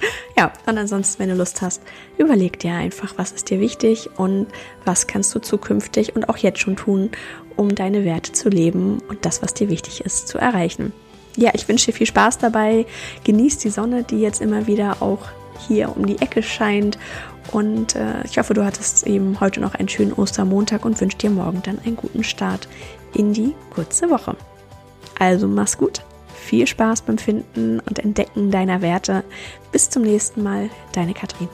Ja, 0.36 0.52
und 0.64 0.78
ansonsten, 0.78 1.18
wenn 1.18 1.28
du 1.28 1.34
Lust 1.34 1.60
hast, 1.60 1.82
überleg 2.16 2.58
dir 2.58 2.72
einfach, 2.72 3.12
was 3.18 3.32
ist 3.32 3.50
dir 3.50 3.60
wichtig 3.60 4.08
und 4.16 4.46
was 4.86 5.06
kannst 5.06 5.34
du 5.34 5.38
zukünftig 5.38 6.16
und 6.16 6.30
auch 6.30 6.38
jetzt 6.38 6.60
schon 6.60 6.76
tun, 6.76 7.10
um 7.56 7.74
deine 7.74 8.06
Werte 8.06 8.32
zu 8.32 8.48
leben 8.48 9.02
und 9.08 9.26
das, 9.26 9.42
was 9.42 9.52
dir 9.52 9.68
wichtig 9.68 10.00
ist, 10.00 10.28
zu 10.28 10.38
erreichen 10.38 10.94
ja, 11.36 11.50
ich 11.54 11.68
wünsche 11.68 11.86
dir 11.86 11.92
viel 11.96 12.06
Spaß 12.06 12.38
dabei. 12.38 12.86
Genieß 13.24 13.58
die 13.58 13.70
Sonne, 13.70 14.02
die 14.02 14.20
jetzt 14.20 14.40
immer 14.40 14.66
wieder 14.66 14.96
auch 15.00 15.28
hier 15.66 15.96
um 15.96 16.06
die 16.06 16.20
Ecke 16.20 16.42
scheint. 16.42 16.98
Und 17.52 17.96
äh, 17.96 18.24
ich 18.24 18.38
hoffe, 18.38 18.54
du 18.54 18.64
hattest 18.64 19.06
eben 19.06 19.40
heute 19.40 19.60
noch 19.60 19.74
einen 19.74 19.88
schönen 19.88 20.12
Ostermontag 20.12 20.84
und 20.84 21.00
wünsche 21.00 21.18
dir 21.18 21.30
morgen 21.30 21.62
dann 21.62 21.78
einen 21.80 21.96
guten 21.96 22.24
Start 22.24 22.68
in 23.14 23.32
die 23.32 23.54
kurze 23.70 24.10
Woche. 24.10 24.36
Also 25.18 25.48
mach's 25.48 25.76
gut. 25.76 26.02
Viel 26.40 26.66
Spaß 26.66 27.02
beim 27.02 27.18
Finden 27.18 27.80
und 27.80 27.98
Entdecken 27.98 28.50
deiner 28.50 28.80
Werte. 28.82 29.24
Bis 29.72 29.90
zum 29.90 30.02
nächsten 30.02 30.42
Mal, 30.42 30.70
deine 30.92 31.14
Katrin. 31.14 31.48